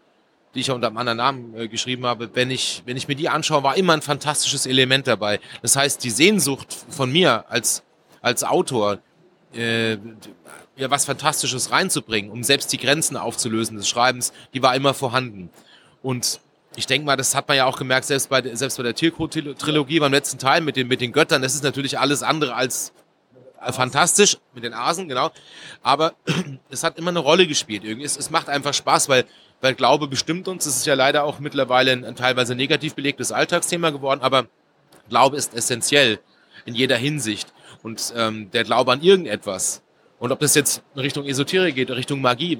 die 0.53 0.59
ich 0.59 0.67
ja 0.67 0.75
unter 0.75 0.87
einem 0.87 0.97
anderen 0.97 1.17
Namen 1.17 1.57
äh, 1.57 1.67
geschrieben 1.67 2.05
habe, 2.05 2.29
wenn 2.33 2.51
ich, 2.51 2.83
wenn 2.85 2.95
ich 2.95 3.07
mir 3.07 3.15
die 3.15 3.27
anschaue, 3.27 3.63
war 3.63 3.75
immer 3.75 3.93
ein 3.93 4.03
fantastisches 4.03 4.67
Element 4.67 5.07
dabei. 5.07 5.39
Das 5.63 5.75
heißt, 5.75 6.03
die 6.03 6.11
Sehnsucht 6.11 6.77
von 6.89 7.11
mir 7.11 7.45
als, 7.49 7.81
als 8.21 8.43
Autor, 8.43 8.99
äh, 9.53 9.93
ja, 10.77 10.91
was 10.91 11.05
Fantastisches 11.05 11.71
reinzubringen, 11.71 12.29
um 12.29 12.43
selbst 12.43 12.71
die 12.71 12.77
Grenzen 12.77 13.17
aufzulösen 13.17 13.77
des 13.77 13.89
Schreibens, 13.89 14.31
die 14.53 14.61
war 14.61 14.75
immer 14.75 14.93
vorhanden. 14.93 15.49
Und 16.03 16.39
ich 16.75 16.87
denke 16.87 17.05
mal, 17.05 17.15
das 17.15 17.35
hat 17.35 17.47
man 17.47 17.57
ja 17.57 17.65
auch 17.65 17.77
gemerkt, 17.77 18.05
selbst 18.05 18.29
bei, 18.29 18.41
selbst 18.55 18.77
bei 18.77 18.83
der 18.83 18.95
Tiercode-Trilogie 18.95 19.99
beim 19.99 20.11
letzten 20.11 20.37
Teil 20.37 20.61
mit 20.61 20.75
den, 20.75 20.87
mit 20.87 21.01
den 21.01 21.11
Göttern, 21.11 21.41
das 21.41 21.55
ist 21.55 21.63
natürlich 21.63 21.99
alles 21.99 22.23
andere 22.23 22.55
als 22.55 22.93
äh, 23.61 23.71
fantastisch, 23.71 24.37
mit 24.53 24.63
den 24.63 24.73
Asen, 24.73 25.07
genau. 25.07 25.31
Aber 25.81 26.13
es 26.69 26.83
hat 26.83 26.97
immer 26.97 27.09
eine 27.09 27.19
Rolle 27.19 27.47
gespielt. 27.47 27.83
Irgendwie. 27.83 28.05
Es, 28.05 28.17
es 28.17 28.29
macht 28.29 28.49
einfach 28.49 28.73
Spaß, 28.73 29.09
weil, 29.09 29.25
weil 29.61 29.73
Glaube 29.73 30.07
bestimmt 30.07 30.47
uns. 30.47 30.65
Es 30.65 30.77
ist 30.77 30.85
ja 30.85 30.93
leider 30.93 31.23
auch 31.23 31.39
mittlerweile 31.39 31.91
ein, 31.91 32.05
ein 32.05 32.15
teilweise 32.15 32.55
negativ 32.55 32.95
belegtes 32.95 33.31
Alltagsthema 33.31 33.89
geworden, 33.89 34.21
aber 34.21 34.47
Glaube 35.09 35.37
ist 35.37 35.53
essentiell 35.53 36.19
in 36.65 36.75
jeder 36.75 36.97
Hinsicht. 36.97 37.53
Und 37.83 38.13
ähm, 38.15 38.49
der 38.51 38.63
Glaube 38.63 38.91
an 38.91 39.01
irgendetwas, 39.01 39.81
und 40.17 40.31
ob 40.31 40.39
das 40.39 40.55
jetzt 40.55 40.81
in 40.95 41.01
Richtung 41.01 41.25
Esoterik 41.25 41.75
geht, 41.75 41.91
Richtung 41.91 42.21
Magie, 42.21 42.57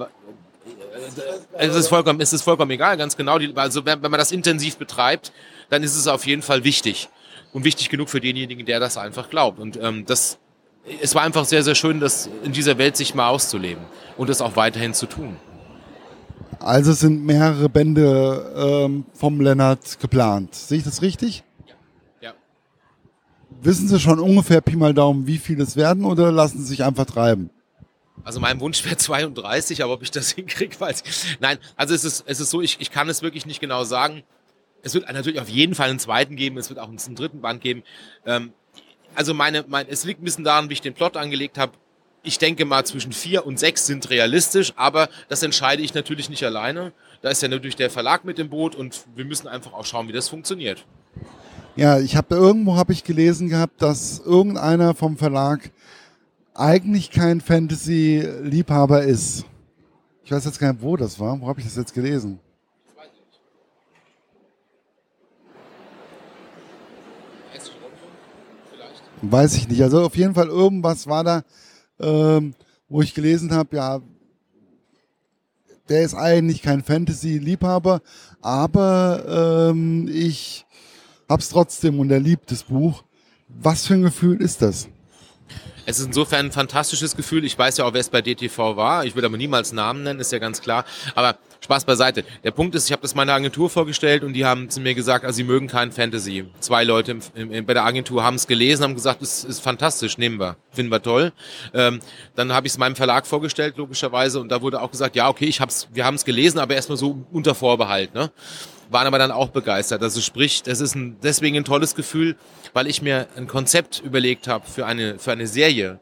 es 1.57 1.75
ist 1.75 1.87
vollkommen, 1.87 2.21
es 2.21 2.33
ist 2.33 2.41
vollkommen 2.41 2.71
egal, 2.71 2.97
ganz 2.97 3.17
genau. 3.17 3.37
Also 3.55 3.85
wenn, 3.85 4.01
wenn 4.01 4.11
man 4.11 4.19
das 4.19 4.31
intensiv 4.31 4.77
betreibt, 4.77 5.31
dann 5.69 5.83
ist 5.83 5.95
es 5.95 6.07
auf 6.07 6.25
jeden 6.25 6.41
Fall 6.41 6.63
wichtig. 6.63 7.09
Und 7.53 7.63
wichtig 7.63 7.89
genug 7.89 8.09
für 8.09 8.19
denjenigen, 8.19 8.65
der 8.65 8.79
das 8.79 8.97
einfach 8.97 9.29
glaubt. 9.29 9.59
Und 9.59 9.79
ähm, 9.81 10.05
das, 10.05 10.37
es 11.01 11.15
war 11.15 11.21
einfach 11.21 11.45
sehr, 11.45 11.63
sehr 11.63 11.75
schön, 11.75 11.99
das 12.01 12.29
in 12.43 12.51
dieser 12.51 12.77
Welt 12.77 12.97
sich 12.97 13.15
mal 13.15 13.29
auszuleben 13.29 13.83
und 14.17 14.29
das 14.29 14.41
auch 14.41 14.55
weiterhin 14.55 14.93
zu 14.93 15.05
tun. 15.05 15.37
Also 16.59 16.93
sind 16.93 17.23
mehrere 17.25 17.69
Bände 17.69 18.85
ähm, 18.85 19.05
vom 19.13 19.39
Lennart 19.39 19.99
geplant. 19.99 20.55
Sehe 20.55 20.79
ich 20.79 20.83
das 20.83 21.01
richtig? 21.01 21.43
Ja. 21.65 21.75
ja. 22.29 22.33
Wissen 23.61 23.87
Sie 23.87 23.99
schon 23.99 24.19
ungefähr 24.19 24.61
Pi 24.61 24.75
mal 24.75 24.93
Daumen, 24.93 25.27
wie 25.27 25.37
viel 25.37 25.61
es 25.61 25.75
werden 25.75 26.05
oder 26.05 26.31
lassen 26.31 26.59
Sie 26.59 26.65
sich 26.65 26.83
einfach 26.83 27.05
treiben? 27.05 27.49
Also 28.23 28.39
mein 28.39 28.59
Wunsch 28.59 28.83
wäre 28.85 28.97
32, 28.97 29.83
aber 29.83 29.93
ob 29.93 30.01
ich 30.01 30.11
das 30.11 30.31
hinkriege, 30.31 30.79
weiß 30.79 31.03
ich. 31.05 31.37
Nein, 31.39 31.57
also 31.75 31.93
es 31.93 32.03
ist, 32.03 32.23
es 32.27 32.39
ist 32.39 32.49
so, 32.49 32.61
ich, 32.61 32.77
ich 32.79 32.91
kann 32.91 33.09
es 33.09 33.21
wirklich 33.21 33.45
nicht 33.45 33.59
genau 33.59 33.83
sagen. 33.83 34.23
Es 34.81 34.93
wird 34.93 35.11
natürlich 35.11 35.39
auf 35.39 35.49
jeden 35.49 35.73
Fall 35.73 35.89
einen 35.89 35.99
zweiten 35.99 36.35
geben, 36.35 36.57
es 36.57 36.69
wird 36.69 36.79
auch 36.79 36.87
einen 36.87 37.15
dritten 37.15 37.41
Band 37.41 37.61
geben. 37.61 37.83
Ähm, 38.25 38.53
also 39.15 39.33
meine, 39.33 39.65
mein, 39.67 39.87
es 39.89 40.03
liegt 40.03 40.21
ein 40.21 40.25
bisschen 40.25 40.43
daran, 40.43 40.69
wie 40.69 40.73
ich 40.73 40.81
den 40.81 40.93
Plot 40.93 41.17
angelegt 41.17 41.57
habe. 41.57 41.73
Ich 42.21 42.37
denke 42.39 42.65
mal, 42.65 42.85
zwischen 42.85 43.11
vier 43.11 43.45
und 43.45 43.59
sechs 43.59 43.85
sind 43.85 44.09
realistisch, 44.09 44.73
aber 44.75 45.09
das 45.29 45.43
entscheide 45.43 45.83
ich 45.83 45.93
natürlich 45.93 46.29
nicht 46.29 46.43
alleine. 46.43 46.91
Da 47.21 47.29
ist 47.29 47.41
ja 47.41 47.47
natürlich 47.47 47.75
der 47.75 47.89
Verlag 47.89 48.25
mit 48.25 48.39
im 48.39 48.49
Boot 48.49 48.75
und 48.75 49.05
wir 49.15 49.25
müssen 49.25 49.47
einfach 49.47 49.73
auch 49.73 49.85
schauen, 49.85 50.07
wie 50.07 50.11
das 50.11 50.27
funktioniert. 50.27 50.85
Ja, 51.75 51.99
ich 51.99 52.15
habe 52.15 52.35
irgendwo 52.35 52.77
habe 52.77 52.93
ich 52.93 53.03
gelesen 53.03 53.49
gehabt, 53.49 53.81
dass 53.81 54.19
irgendeiner 54.19 54.95
vom 54.95 55.17
Verlag 55.17 55.71
eigentlich 56.55 57.11
kein 57.11 57.41
Fantasy-Liebhaber 57.41 59.03
ist. 59.03 59.45
Ich 60.23 60.31
weiß 60.31 60.45
jetzt 60.45 60.59
gar 60.59 60.71
nicht, 60.73 60.81
wo 60.81 60.95
das 60.95 61.19
war. 61.19 61.39
Wo 61.39 61.47
habe 61.47 61.59
ich 61.59 61.65
das 61.65 61.75
jetzt 61.75 61.93
gelesen? 61.93 62.39
Weiß 69.21 69.55
ich 69.55 69.67
nicht. 69.67 69.81
Also 69.81 70.03
auf 70.03 70.15
jeden 70.15 70.33
Fall 70.33 70.47
irgendwas 70.47 71.07
war 71.07 71.23
da, 71.23 71.43
ähm, 71.99 72.53
wo 72.89 73.01
ich 73.01 73.13
gelesen 73.13 73.51
habe, 73.51 73.75
ja, 73.75 74.01
der 75.89 76.03
ist 76.03 76.15
eigentlich 76.15 76.61
kein 76.61 76.83
Fantasy-Liebhaber, 76.83 78.01
aber 78.41 79.69
ähm, 79.69 80.07
ich 80.11 80.65
hab's 81.29 81.49
trotzdem 81.49 81.99
und 81.99 82.11
er 82.11 82.19
liebt 82.19 82.51
das 82.51 82.63
Buch. 82.63 83.03
Was 83.47 83.85
für 83.85 83.93
ein 83.93 84.01
Gefühl 84.01 84.41
ist 84.41 84.61
das? 84.61 84.87
Es 85.85 85.99
ist 85.99 86.07
insofern 86.07 86.47
ein 86.47 86.51
fantastisches 86.51 87.15
Gefühl. 87.15 87.45
Ich 87.45 87.57
weiß 87.57 87.77
ja 87.77 87.85
auch, 87.85 87.93
wer 87.93 88.01
es 88.01 88.09
bei 88.09 88.21
DTV 88.21 88.75
war. 88.75 89.05
Ich 89.05 89.15
will 89.15 89.23
aber 89.23 89.37
niemals 89.37 89.71
Namen 89.71 90.03
nennen, 90.03 90.19
ist 90.19 90.31
ja 90.31 90.39
ganz 90.39 90.61
klar. 90.61 90.85
Aber 91.13 91.37
Spaß 91.61 91.85
beiseite. 91.85 92.23
Der 92.43 92.51
Punkt 92.51 92.75
ist, 92.75 92.85
ich 92.85 92.91
habe 92.91 93.01
das 93.01 93.15
meiner 93.15 93.33
Agentur 93.33 93.69
vorgestellt 93.69 94.23
und 94.23 94.33
die 94.33 94.45
haben 94.45 94.69
zu 94.69 94.79
mir 94.79 94.93
gesagt, 94.93 95.25
also 95.25 95.35
sie 95.35 95.43
mögen 95.43 95.67
kein 95.67 95.91
Fantasy. 95.91 96.45
Zwei 96.59 96.83
Leute 96.83 97.11
im, 97.33 97.51
im, 97.51 97.65
bei 97.65 97.73
der 97.73 97.85
Agentur 97.85 98.23
haben 98.23 98.35
es 98.35 98.47
gelesen, 98.47 98.83
haben 98.83 98.95
gesagt, 98.95 99.21
es 99.21 99.43
ist 99.43 99.61
fantastisch, 99.61 100.17
nehmen 100.17 100.39
wir, 100.39 100.57
finden 100.71 100.91
wir 100.91 101.01
toll. 101.01 101.33
Ähm, 101.73 101.99
dann 102.35 102.53
habe 102.53 102.67
ich 102.67 102.73
es 102.73 102.77
meinem 102.77 102.95
Verlag 102.95 103.25
vorgestellt, 103.25 103.77
logischerweise, 103.77 104.39
und 104.39 104.49
da 104.49 104.61
wurde 104.61 104.81
auch 104.81 104.91
gesagt, 104.91 105.15
ja, 105.15 105.27
okay, 105.27 105.45
ich 105.45 105.59
hab's, 105.59 105.87
wir 105.93 106.05
haben 106.05 106.15
es 106.15 106.25
gelesen, 106.25 106.59
aber 106.59 106.75
erstmal 106.75 106.97
so 106.97 107.25
unter 107.31 107.55
Vorbehalt. 107.55 108.13
Ne? 108.13 108.31
Waren 108.95 109.07
aber 109.07 109.19
dann 109.19 109.31
auch 109.31 109.49
begeistert. 109.49 110.01
Also 110.01 110.21
sprich, 110.21 110.63
das 110.63 110.79
ist 110.79 110.95
ein, 110.95 111.17
deswegen 111.21 111.57
ein 111.57 111.65
tolles 111.65 111.95
Gefühl, 111.95 112.37
weil 112.71 112.87
ich 112.87 113.01
mir 113.01 113.27
ein 113.35 113.45
Konzept 113.45 113.99
überlegt 113.99 114.47
habe 114.47 114.65
für 114.65 114.85
eine, 114.85 115.19
für 115.19 115.33
eine 115.33 115.47
Serie 115.47 115.99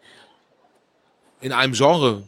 in 1.42 1.54
einem 1.54 1.74
Genre, 1.74 2.22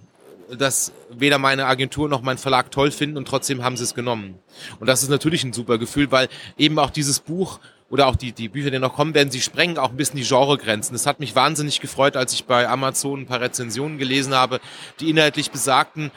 das 0.57 0.91
weder 1.11 1.37
meine 1.37 1.67
Agentur 1.67 2.09
noch 2.09 2.23
mein 2.23 2.39
Verlag 2.39 2.71
toll 2.71 2.89
finden 2.89 3.15
und 3.15 3.27
trotzdem 3.27 3.63
haben 3.63 3.77
sie 3.77 3.83
es 3.83 3.93
genommen. 3.93 4.39
Und 4.79 4.87
das 4.87 5.03
ist 5.03 5.09
natürlich 5.09 5.43
ein 5.43 5.53
super 5.53 5.77
Gefühl, 5.77 6.11
weil 6.11 6.29
eben 6.57 6.79
auch 6.79 6.89
dieses 6.89 7.19
Buch 7.19 7.59
oder 7.91 8.07
auch 8.07 8.15
die, 8.15 8.31
die 8.31 8.49
Bücher, 8.49 8.71
die 8.71 8.79
noch 8.79 8.95
kommen 8.95 9.13
werden, 9.13 9.29
sie 9.29 9.41
sprengen 9.41 9.77
auch 9.77 9.91
ein 9.91 9.97
bisschen 9.97 10.17
die 10.17 10.27
Genregrenzen. 10.27 10.93
Das 10.93 11.05
hat 11.05 11.19
mich 11.19 11.35
wahnsinnig 11.35 11.79
gefreut, 11.79 12.15
als 12.15 12.33
ich 12.33 12.45
bei 12.45 12.67
Amazon 12.67 13.21
ein 13.21 13.25
paar 13.27 13.39
Rezensionen 13.39 13.99
gelesen 13.99 14.33
habe, 14.33 14.59
die 14.99 15.11
inhaltlich 15.11 15.51
besagten, 15.51 16.09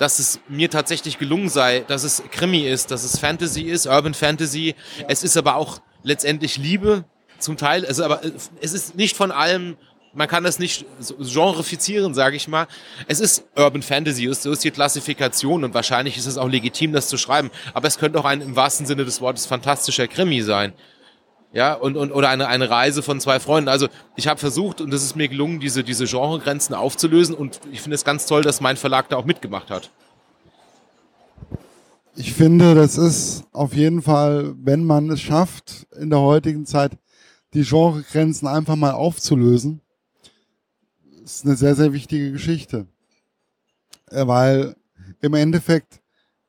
dass 0.00 0.18
es 0.18 0.40
mir 0.48 0.70
tatsächlich 0.70 1.18
gelungen 1.18 1.50
sei, 1.50 1.80
dass 1.86 2.04
es 2.04 2.22
Krimi 2.30 2.60
ist, 2.60 2.90
dass 2.90 3.04
es 3.04 3.18
Fantasy 3.18 3.64
ist, 3.64 3.84
Urban 3.84 4.14
Fantasy. 4.14 4.74
Es 5.08 5.22
ist 5.22 5.36
aber 5.36 5.56
auch 5.56 5.82
letztendlich 6.02 6.56
Liebe 6.56 7.04
zum 7.38 7.58
Teil. 7.58 7.84
Es 7.84 7.98
ist 7.98 8.00
aber 8.00 8.22
es 8.62 8.72
ist 8.72 8.96
nicht 8.96 9.14
von 9.14 9.30
allem 9.30 9.76
man 10.14 10.26
kann 10.26 10.42
das 10.42 10.58
nicht 10.58 10.86
genrefizieren, 11.18 12.14
sage 12.14 12.34
ich 12.34 12.48
mal. 12.48 12.66
Es 13.08 13.20
ist 13.20 13.44
Urban 13.54 13.82
Fantasy, 13.82 14.32
so 14.32 14.50
ist 14.50 14.64
die 14.64 14.70
Klassifikation 14.70 15.64
und 15.64 15.74
wahrscheinlich 15.74 16.16
ist 16.16 16.26
es 16.26 16.38
auch 16.38 16.48
legitim, 16.48 16.92
das 16.92 17.08
zu 17.08 17.16
schreiben. 17.16 17.50
Aber 17.74 17.86
es 17.86 17.98
könnte 17.98 18.18
auch 18.18 18.24
ein 18.24 18.40
im 18.40 18.56
wahrsten 18.56 18.86
Sinne 18.86 19.04
des 19.04 19.20
Wortes 19.20 19.46
fantastischer 19.46 20.08
Krimi 20.08 20.40
sein 20.40 20.72
ja, 21.52 21.74
und, 21.74 21.96
und 21.96 22.12
oder 22.12 22.28
eine, 22.28 22.46
eine 22.46 22.70
Reise 22.70 23.02
von 23.02 23.20
zwei 23.20 23.40
Freunden. 23.40 23.68
Also 23.68 23.88
ich 24.16 24.28
habe 24.28 24.38
versucht 24.38 24.80
und 24.80 24.92
es 24.94 25.02
ist 25.02 25.16
mir 25.16 25.28
gelungen, 25.28 25.58
diese, 25.58 25.82
diese 25.82 26.06
Genregrenzen 26.06 26.74
aufzulösen 26.74 27.34
und 27.34 27.60
ich 27.72 27.80
finde 27.80 27.96
es 27.96 28.04
ganz 28.04 28.26
toll, 28.26 28.42
dass 28.42 28.60
mein 28.60 28.76
Verlag 28.76 29.08
da 29.08 29.16
auch 29.16 29.24
mitgemacht 29.24 29.70
hat. 29.70 29.90
Ich 32.14 32.34
finde, 32.34 32.74
das 32.74 32.98
ist 32.98 33.44
auf 33.52 33.74
jeden 33.74 34.02
Fall, 34.02 34.54
wenn 34.62 34.84
man 34.84 35.10
es 35.10 35.20
schafft, 35.20 35.86
in 35.98 36.10
der 36.10 36.20
heutigen 36.20 36.66
Zeit 36.66 36.92
die 37.54 37.64
Genregrenzen 37.64 38.46
einfach 38.46 38.76
mal 38.76 38.92
aufzulösen, 38.92 39.80
ist 41.24 41.44
eine 41.44 41.56
sehr, 41.56 41.74
sehr 41.74 41.92
wichtige 41.92 42.30
Geschichte. 42.30 42.86
Äh, 44.10 44.26
weil 44.26 44.76
im 45.20 45.34
Endeffekt 45.34 46.00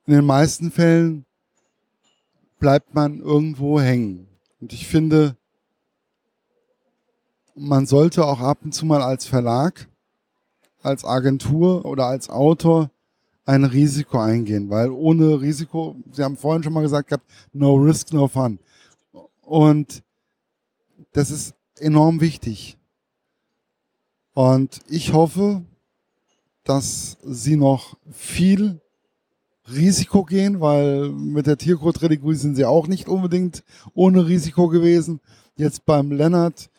in 0.06 0.14
den 0.14 0.26
meisten 0.26 0.72
Fällen 0.72 1.26
bleibt 2.60 2.94
man 2.94 3.20
irgendwo 3.20 3.80
hängen. 3.80 4.28
Und 4.62 4.74
ich 4.74 4.88
finde, 4.88 5.36
man 7.56 7.88
sollte 7.88 8.26
auch 8.26 8.40
ab 8.40 8.60
und 8.64 8.74
zu 8.74 8.86
mal 8.86 9.02
als 9.02 9.26
Verlag, 9.26 9.90
als 10.82 11.04
Agentur 11.04 11.84
oder 11.86 12.06
als 12.06 12.30
Autor 12.30 12.92
ein 13.46 13.64
Risiko 13.64 14.20
eingehen, 14.20 14.70
weil 14.70 14.92
ohne 14.92 15.42
Risiko, 15.42 15.96
Sie 16.12 16.24
haben 16.24 16.38
vorhin 16.38 16.64
schon 16.64 16.74
mal 16.74 16.84
gesagt 16.84 17.10
gehabt, 17.10 17.26
no 17.54 17.74
risk, 17.76 18.14
no 18.14 18.28
fun. 18.28 18.60
Und 19.42 20.04
das 21.14 21.32
ist 21.32 21.56
enorm 21.80 22.22
wichtig. 22.22 22.78
Und 24.34 24.80
ich 24.88 25.12
hoffe, 25.12 25.64
dass 26.64 27.18
sie 27.24 27.56
noch 27.56 27.98
viel 28.12 28.80
Risiko 29.74 30.24
gehen, 30.24 30.60
weil 30.62 31.10
mit 31.10 31.48
der 31.48 31.58
Tiercode-Reliquie 31.58 32.36
sind 32.36 32.56
sie 32.56 32.66
auch 32.66 32.88
nicht 32.88 33.08
unbedingt 33.08 33.64
ohne 33.94 34.28
Risiko 34.28 34.68
gewesen. 34.68 35.20
Jetzt 35.56 35.86
beim 35.86 36.12
Lennart 36.12 36.70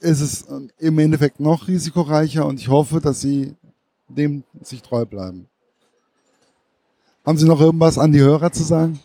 ist 0.00 0.20
es 0.20 0.46
im 0.78 0.98
Endeffekt 0.98 1.40
noch 1.40 1.68
risikoreicher 1.68 2.46
und 2.46 2.60
ich 2.60 2.68
hoffe, 2.68 3.00
dass 3.00 3.20
sie 3.20 3.54
dem 4.08 4.44
sich 4.62 4.82
treu 4.82 5.04
bleiben. 5.04 5.48
Haben 7.26 7.38
Sie 7.38 7.46
noch 7.46 7.60
irgendwas 7.60 7.98
an 7.98 8.12
die 8.12 8.20
Hörer 8.20 8.52
zu 8.52 8.62
sagen? 8.62 9.00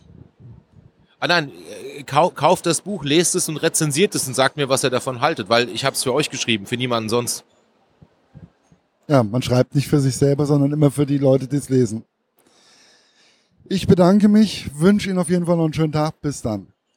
Ah 1.20 1.26
nein, 1.26 1.52
kau 2.06 2.30
kauft 2.30 2.66
das 2.66 2.80
Buch, 2.80 3.04
lest 3.04 3.34
es 3.34 3.48
und 3.48 3.58
rezensiert 3.58 4.14
es 4.14 4.26
und 4.26 4.34
sagt 4.34 4.56
mir, 4.56 4.68
was 4.68 4.82
ihr 4.82 4.90
davon 4.90 5.20
haltet, 5.20 5.48
weil 5.48 5.68
ich 5.68 5.84
habe 5.84 5.94
es 5.94 6.02
für 6.02 6.14
euch 6.14 6.30
geschrieben, 6.30 6.66
für 6.66 6.76
niemanden 6.76 7.08
sonst. 7.08 7.44
Ja, 9.08 9.22
man 9.22 9.42
schreibt 9.42 9.74
nicht 9.74 9.88
für 9.88 10.00
sich 10.00 10.16
selber, 10.16 10.46
sondern 10.46 10.72
immer 10.72 10.90
für 10.90 11.04
die 11.04 11.18
Leute, 11.18 11.46
die 11.46 11.56
es 11.56 11.68
lesen. 11.68 12.04
Ich 13.66 13.86
bedanke 13.86 14.28
mich, 14.28 14.70
wünsche 14.78 15.08
Ihnen 15.08 15.18
auf 15.18 15.30
jeden 15.30 15.46
Fall 15.46 15.56
noch 15.56 15.64
einen 15.64 15.72
schönen 15.72 15.92
Tag. 15.92 16.20
Bis 16.20 16.42
dann. 16.42 16.73